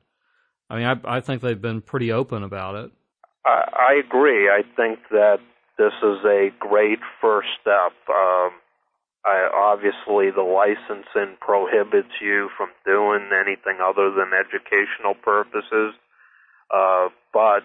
[0.69, 2.91] I mean, I, I think they've been pretty open about it.
[3.45, 4.47] I, I agree.
[4.49, 5.39] I think that
[5.77, 7.93] this is a great first step.
[8.09, 8.51] Um,
[9.23, 15.93] I, obviously, the licensing prohibits you from doing anything other than educational purposes,
[16.73, 17.63] uh, but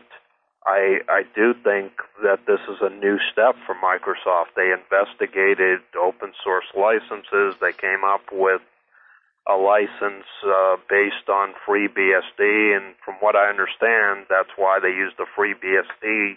[0.67, 1.93] I, I do think
[2.23, 4.55] that this is a new step for Microsoft.
[4.57, 7.55] They investigated open source licenses.
[7.61, 8.61] They came up with
[9.49, 15.13] a license uh, based on FreeBSD, and from what I understand, that's why they use
[15.17, 16.37] the FreeBSD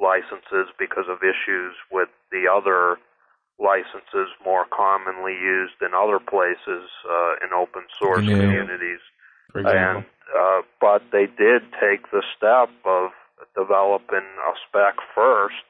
[0.00, 2.98] licenses because of issues with the other
[3.60, 8.38] licenses more commonly used in other places uh, in open source Yeah.
[8.38, 9.00] communities.
[9.54, 10.04] And
[10.36, 13.10] uh, but they did take the step of
[13.56, 15.66] developing a spec first,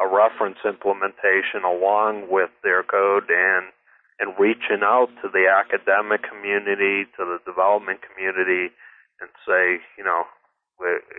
[0.00, 3.72] a reference implementation along with their code, and
[4.20, 8.74] and reaching out to the academic community, to the development community,
[9.20, 10.24] and say, you know,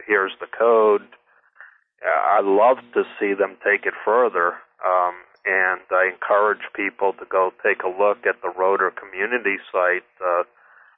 [0.06, 1.08] here's the code.
[2.04, 4.56] I'd love to see them take it further.
[4.84, 5.16] Um,
[5.46, 10.08] and I encourage people to go take a look at the Rotor community site.
[10.20, 10.44] Uh,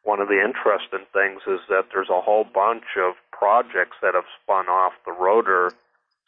[0.03, 4.29] one of the interesting things is that there's a whole bunch of projects that have
[4.41, 5.71] spun off the Rotor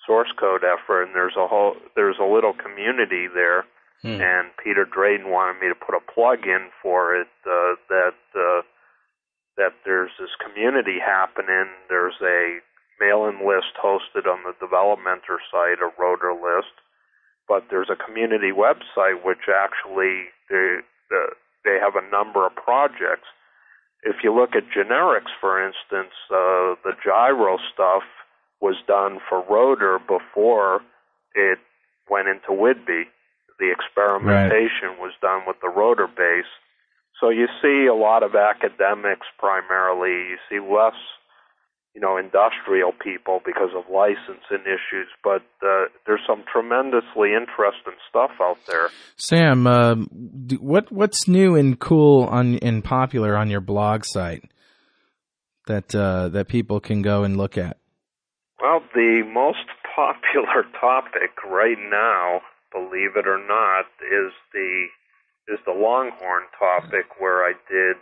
[0.06, 3.66] source code effort, and there's a whole there's a little community there.
[4.02, 4.20] Hmm.
[4.20, 8.62] And Peter Drayton wanted me to put a plug in for it uh, that uh,
[9.58, 11.72] that there's this community happening.
[11.90, 12.60] There's a
[13.00, 16.74] mailing list hosted on the developmentor site, a Rotor list,
[17.48, 20.80] but there's a community website which actually they,
[21.66, 23.28] they have a number of projects.
[24.06, 28.04] If you look at generics, for instance, uh, the gyro stuff
[28.62, 30.82] was done for Rotor before
[31.36, 31.60] it
[32.10, 33.04] went into Whidbey.
[33.60, 36.52] The experimentation was done with the Rotor base.
[37.20, 40.32] So you see a lot of academics primarily.
[40.32, 40.96] You see less,
[41.94, 45.08] you know, industrial people because of licensing issues.
[45.24, 48.90] But uh, there's some tremendously interesting stuff out there.
[49.16, 50.08] Sam,
[50.48, 54.44] d- what what's new and cool on and popular on your blog site
[55.68, 57.78] that uh, that people can go and look at?
[58.62, 62.42] Well, the most popular topic right now,
[62.72, 64.88] believe it or not, is the
[65.48, 67.98] is the Longhorn topic where I did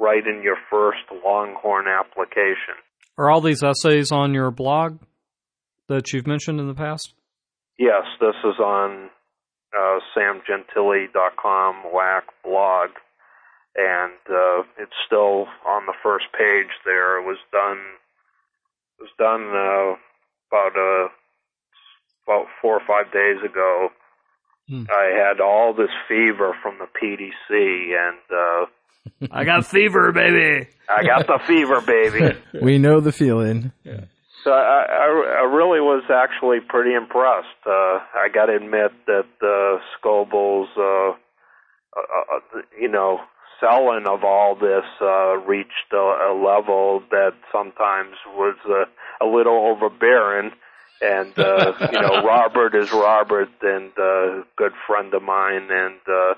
[0.00, 2.74] uh, in your first Longhorn application.
[3.18, 4.98] Are all these essays on your blog
[5.88, 7.14] that you've mentioned in the past?
[7.78, 9.10] Yes, this is on
[9.76, 12.90] uh, samgentile.com whack blog,
[13.74, 17.20] and uh, it's still on the first page there.
[17.20, 17.78] It was done
[18.98, 19.96] it was done uh,
[20.48, 21.08] about uh,
[22.26, 23.90] about four or five days ago.
[24.68, 24.84] Hmm.
[24.90, 28.66] I had all this fever from the PDC, and uh,
[29.30, 30.68] I got fever, baby.
[30.88, 32.38] I got the fever, baby.
[32.62, 33.72] We know the feeling.
[34.44, 37.48] So I, I, I really was actually pretty impressed.
[37.66, 43.20] Uh, I got to admit that uh, Scoble's, uh, uh, uh, you know,
[43.60, 48.84] selling of all this uh, reached a, a level that sometimes was uh,
[49.24, 50.52] a little overbearing.
[51.00, 56.34] And uh, you know, Robert is Robert, and uh, good friend of mine, and uh,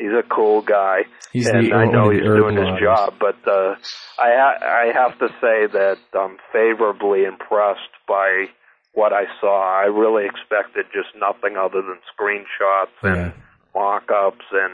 [0.00, 3.14] he's a cool guy He's and I know he's doing his job.
[3.20, 3.74] But uh,
[4.18, 8.46] I ha- I have to say that I'm favorably impressed by
[8.94, 9.80] what I saw.
[9.82, 13.32] I really expected just nothing other than screenshots and Yeah.
[13.74, 14.72] mock-ups and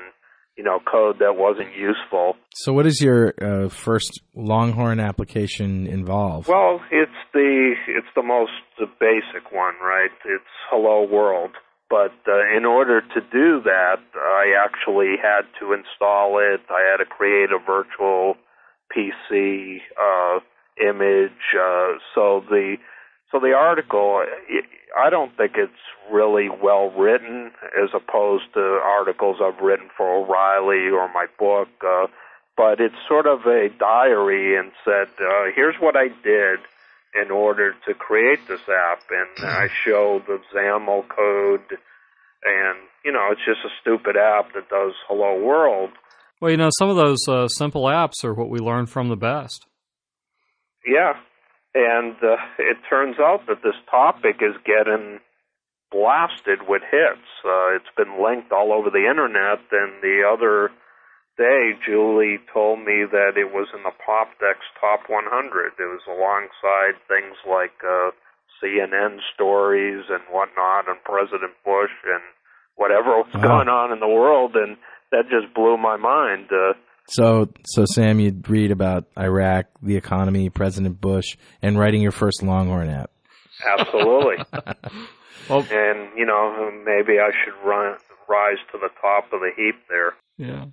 [0.57, 2.37] you know code that wasn't useful.
[2.55, 6.49] So, what does your uh, first Longhorn application involve?
[6.49, 8.53] Well, it's the it's the most
[8.99, 10.11] basic one, right?
[10.25, 11.51] It's Hello World.
[11.89, 16.61] But uh, in order to do that, I actually had to install it.
[16.69, 18.37] I had to create a virtual
[18.95, 20.41] PC uh,
[20.83, 21.55] image.
[21.55, 22.77] Uh, so the
[23.33, 24.25] so the article,
[24.97, 25.73] I don't think it's
[26.11, 31.69] really well written as opposed to articles I've written for O'Reilly or my book.
[31.85, 32.07] Uh,
[32.57, 36.61] but it's sort of a diary and said, uh, here's what I did
[37.23, 39.03] in order to create this app.
[39.11, 41.79] And I show the XAML code
[42.45, 45.91] and, you know, it's just a stupid app that does hello world.
[46.41, 49.17] Well, you know, some of those uh, simple apps are what we learn from the
[49.17, 49.67] best.
[50.87, 51.15] Yeah.
[51.75, 55.19] and uh, it turns out that this topic is getting
[55.91, 57.27] blasted with hits.
[57.45, 60.71] Uh, it's been linked all over the internet, and the other
[61.37, 65.73] day, Julie told me that it was in the Popdex Top 100.
[65.79, 68.11] It was alongside things like uh,
[68.63, 72.23] CNN stories and whatnot, and President Bush and
[72.77, 73.43] whatever was Wow.
[73.43, 74.77] going on in the world, and
[75.13, 76.49] that just blew my mind.
[76.53, 76.75] Uh,
[77.09, 82.43] So, so Sam, you'd read about Iraq, the economy, President Bush, and writing your first
[82.43, 83.11] Longhorn app.
[83.67, 84.37] absolutely.
[85.49, 87.97] Well, and you know, maybe I should run,
[88.29, 90.15] rise to the top of the heap there.
[90.37, 90.65] Yeah.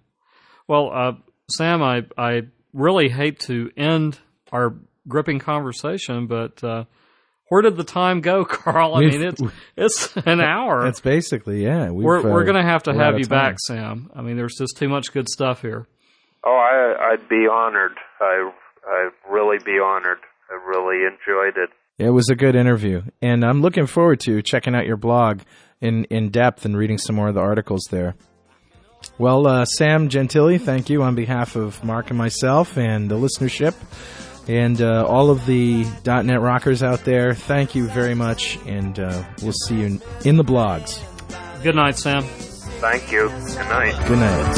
[0.68, 1.11] Well, uh,
[1.49, 2.43] Sam, I I
[2.74, 4.20] really hate to end
[4.51, 4.76] our
[5.07, 6.86] gripping conversation, but uh,
[7.49, 8.95] where did the time go, Carl?
[8.95, 9.41] I We've- mean, it's
[9.78, 10.84] it's an hour.
[10.84, 11.89] That's basically yeah.
[11.91, 13.38] We've, we're we're uh, going to have to have you time.
[13.51, 14.09] back, Sam.
[14.16, 15.88] I mean, there's just too much good stuff here.
[16.45, 17.97] Oh, I, I'd be honored.
[18.20, 18.51] I,
[18.88, 20.18] I'd really be honored.
[20.49, 21.70] I really enjoyed it.
[21.99, 25.41] It was a good interview, and I'm looking forward to checking out your blog
[25.80, 28.16] in in depth and reading some more of the articles there.
[29.18, 33.76] Well, uh, Sam Gentile, thank you on behalf of Mark and myself and the listenership
[34.47, 37.34] and uh, all of the .NET rockers out there.
[37.34, 41.01] Thank you very much, and uh, we'll see you in the blogs.
[41.64, 42.24] Good night, Sam.
[42.24, 43.30] Thank you.
[43.30, 44.07] Good night.
[44.07, 44.53] Good night.